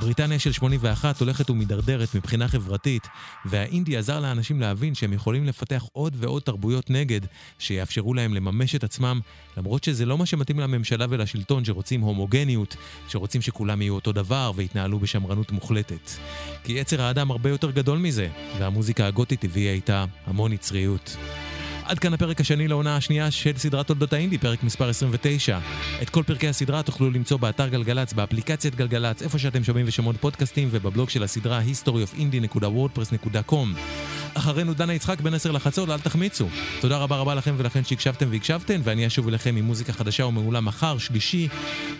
בריטניה 0.00 0.38
של 0.38 0.52
81 0.52 1.20
הולכת 1.20 1.50
ומידרדרת 1.50 2.14
מבחינה 2.14 2.48
חברתית, 2.48 3.08
והאינדי 3.44 3.96
עזר 3.96 4.20
לאנשים 4.20 4.60
להבין 4.60 4.94
שהם 4.94 5.12
יכולים 5.12 5.44
לפתח 5.44 5.84
עוד 5.92 6.16
ועוד 6.18 6.42
תרבויות 6.42 6.90
נגד, 6.90 7.20
שיאפשרו 7.58 8.14
להם 8.14 8.34
לממש 8.34 8.74
את 8.74 8.84
עצמם, 8.84 9.20
למרות 9.56 9.84
שזה 9.84 10.06
לא 10.06 10.18
מה 10.18 10.26
שמתאים 10.26 10.60
לממשלה 10.60 11.06
ולשלטון 11.08 11.51
שרוצים 11.64 12.00
הומוגניות, 12.00 12.76
שרוצים 13.08 13.42
שכולם 13.42 13.82
יהיו 13.82 13.94
אותו 13.94 14.12
דבר 14.12 14.52
ויתנהלו 14.54 14.98
בשמרנות 14.98 15.52
מוחלטת. 15.52 16.10
כי 16.64 16.72
יצר 16.72 17.02
האדם 17.02 17.30
הרבה 17.30 17.50
יותר 17.50 17.70
גדול 17.70 17.98
מזה, 17.98 18.28
והמוזיקה 18.58 19.06
הגותית 19.06 19.44
הביאה 19.44 19.72
איתה 19.72 20.04
המון 20.26 20.52
יצריות. 20.52 21.16
עד 21.84 21.98
כאן 21.98 22.14
הפרק 22.14 22.40
השני 22.40 22.68
לעונה 22.68 22.96
השנייה 22.96 23.30
של 23.30 23.52
סדרת 23.56 23.86
תולדות 23.86 24.12
האינדי, 24.12 24.38
פרק 24.38 24.62
מספר 24.62 24.88
29. 24.88 25.58
את 26.02 26.10
כל 26.10 26.22
פרקי 26.22 26.48
הסדרה 26.48 26.82
תוכלו 26.82 27.10
למצוא 27.10 27.36
באתר 27.36 27.68
גלגלצ, 27.68 28.12
באפליקציית 28.12 28.74
גלגלצ, 28.74 29.22
איפה 29.22 29.38
שאתם 29.38 29.64
שומעים 29.64 29.86
ושומעות 29.88 30.16
פודקאסטים, 30.16 30.68
ובבלוג 30.70 31.10
של 31.10 31.22
הסדרה 31.22 31.60
historyofindie.wordpress.com. 31.60 33.54
אחרינו 34.34 34.74
דנה 34.74 34.94
יצחק 34.94 35.20
בין 35.20 35.34
10 35.34 35.52
לחצות, 35.52 35.88
אל 35.88 36.00
תחמיצו. 36.00 36.48
תודה 36.80 36.98
רבה 36.98 37.16
רבה 37.16 37.34
לכם 37.34 37.54
ולכן 37.56 37.84
שהקשבתם 37.84 38.28
והקשבתן, 38.30 38.80
ואני 38.84 39.06
אשוב 39.06 39.28
אליכם 39.28 39.56
עם 39.56 39.64
מוזיקה 39.64 39.92
חדשה 39.92 40.26
ומעולה 40.26 40.60
מחר, 40.60 40.98
שלישי, 40.98 41.48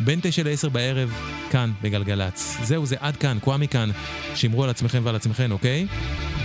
בין 0.00 0.20
9 0.22 0.42
ל-10 0.42 0.68
בערב, 0.68 1.12
כאן 1.50 1.72
בגלגלצ. 1.82 2.56
זהו, 2.62 2.86
זה 2.86 2.96
עד 3.00 3.16
כאן, 3.16 3.38
קוואמי 3.40 3.68
כאן. 3.68 3.90
שמרו 4.34 4.64
על 4.64 4.70
עצמכם 4.70 5.00
ועל 5.04 5.16
עצמכם, 5.16 5.52
אוקיי? 5.52 5.86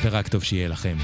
ורק 0.03 0.27
טוב 0.27 0.43
שיהיה 0.43 0.67
לכם. 0.67 0.97